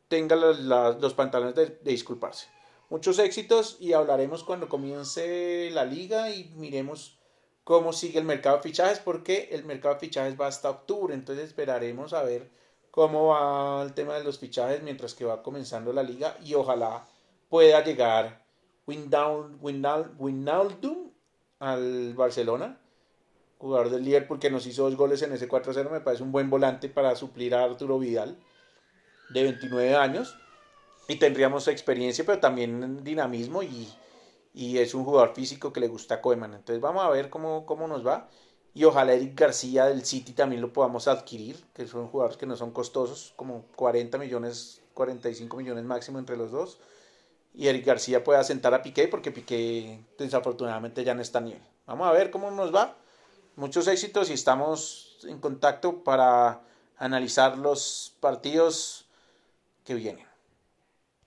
tenga 0.08 0.36
los, 0.36 1.14
pantalones 1.16 1.56
de 1.56 1.80
disculparse. 1.84 2.48
Muchos 2.90 3.18
éxitos 3.20 3.78
y 3.80 3.94
hablaremos 3.94 4.44
cuando 4.44 4.68
comience 4.68 5.70
la 5.72 5.86
liga 5.86 6.30
y 6.30 6.50
miremos 6.56 7.21
cómo 7.64 7.94
sigue 7.94 8.20
el 8.20 8.26
mercado 8.26 8.58
de 8.58 8.64
fichajes, 8.64 9.00
porque 9.00 9.50
el 9.52 9.66
mercado 9.66 9.96
de 9.96 10.00
fichajes 10.00 10.40
va 10.40 10.48
hasta 10.48 10.70
octubre, 10.70 11.14
entonces 11.14 11.46
esperaremos 11.46 12.14
a 12.14 12.24
ver 12.24 12.50
cómo 12.90 13.28
va 13.28 13.84
el 13.84 13.94
tema 13.94 14.16
de 14.16 14.24
los 14.24 14.40
fichajes 14.40 14.84
mientras 14.84 15.14
que 15.14 15.26
va 15.26 15.44
comenzando 15.44 15.94
la 15.94 16.04
liga 16.04 16.38
y 16.44 16.54
ojalá 16.56 17.06
pueda 17.50 17.84
llegar 17.84 18.44
Wijnaldum 20.20 21.12
al 21.60 22.14
Barcelona, 22.16 22.80
jugador 23.58 23.90
del 23.92 24.04
Liverpool 24.04 24.40
que 24.40 24.50
nos 24.50 24.66
hizo 24.66 24.84
dos 24.84 24.96
goles 24.96 25.22
en 25.22 25.32
ese 25.34 25.48
4-0, 25.48 25.90
me 25.92 26.02
parece 26.02 26.24
un 26.24 26.32
buen 26.32 26.50
volante 26.50 26.90
para 26.90 27.16
suplir 27.16 27.54
a 27.54 27.64
Arturo 27.64 28.00
Vidal, 28.00 28.38
de 29.30 29.44
29 29.44 29.96
años, 29.96 30.36
y 31.08 31.18
tendríamos 31.18 31.68
experiencia, 31.68 32.26
pero 32.26 32.40
también 32.40 33.04
dinamismo 33.04 33.62
y, 33.64 33.88
y 34.54 34.80
es 34.80 34.94
un 34.94 35.04
jugador 35.04 35.34
físico 35.34 35.72
que 35.74 35.80
le 35.80 35.88
gusta 35.88 36.16
a 36.16 36.22
Koeman. 36.22 36.54
Entonces 36.54 36.82
vamos 36.82 37.04
a 37.04 37.10
ver 37.10 37.30
cómo, 37.30 37.66
cómo 37.66 37.88
nos 37.88 38.06
va 38.06 38.30
y 38.74 38.86
ojalá 38.86 39.14
Eric 39.14 39.38
García 39.38 39.86
del 39.86 40.06
City 40.06 40.32
también 40.32 40.62
lo 40.62 40.72
podamos 40.72 41.08
adquirir, 41.08 41.62
que 41.74 41.88
son 41.88 42.08
jugadores 42.08 42.38
que 42.38 42.46
no 42.46 42.56
son 42.56 42.72
costosos, 42.72 43.34
como 43.36 43.66
40 43.76 44.18
millones, 44.18 44.82
45 44.94 45.58
millones 45.58 45.84
máximo 45.84 46.20
entre 46.20 46.38
los 46.38 46.52
dos. 46.52 46.80
Y 47.54 47.68
Eric 47.68 47.86
García 47.86 48.24
pueda 48.24 48.44
sentar 48.46 48.74
a 48.74 48.82
Piqué 48.82 49.10
porque 49.10 49.32
Piqué 49.32 50.06
desafortunadamente 50.18 51.04
ya 51.04 51.14
no 51.14 51.22
está 51.22 51.42
nivel. 51.42 51.62
Vamos 51.86 52.08
a 52.08 52.14
ver 52.14 52.32
cómo 52.32 52.50
nos 52.50 52.74
va. 52.74 52.96
Muchos 53.58 53.88
éxitos 53.88 54.30
y 54.30 54.34
estamos 54.34 55.18
en 55.24 55.40
contacto 55.40 56.06
para 56.06 56.62
analizar 56.98 57.58
los 57.58 58.16
partidos 58.22 59.06
que 59.84 59.96
vienen. 59.96 60.31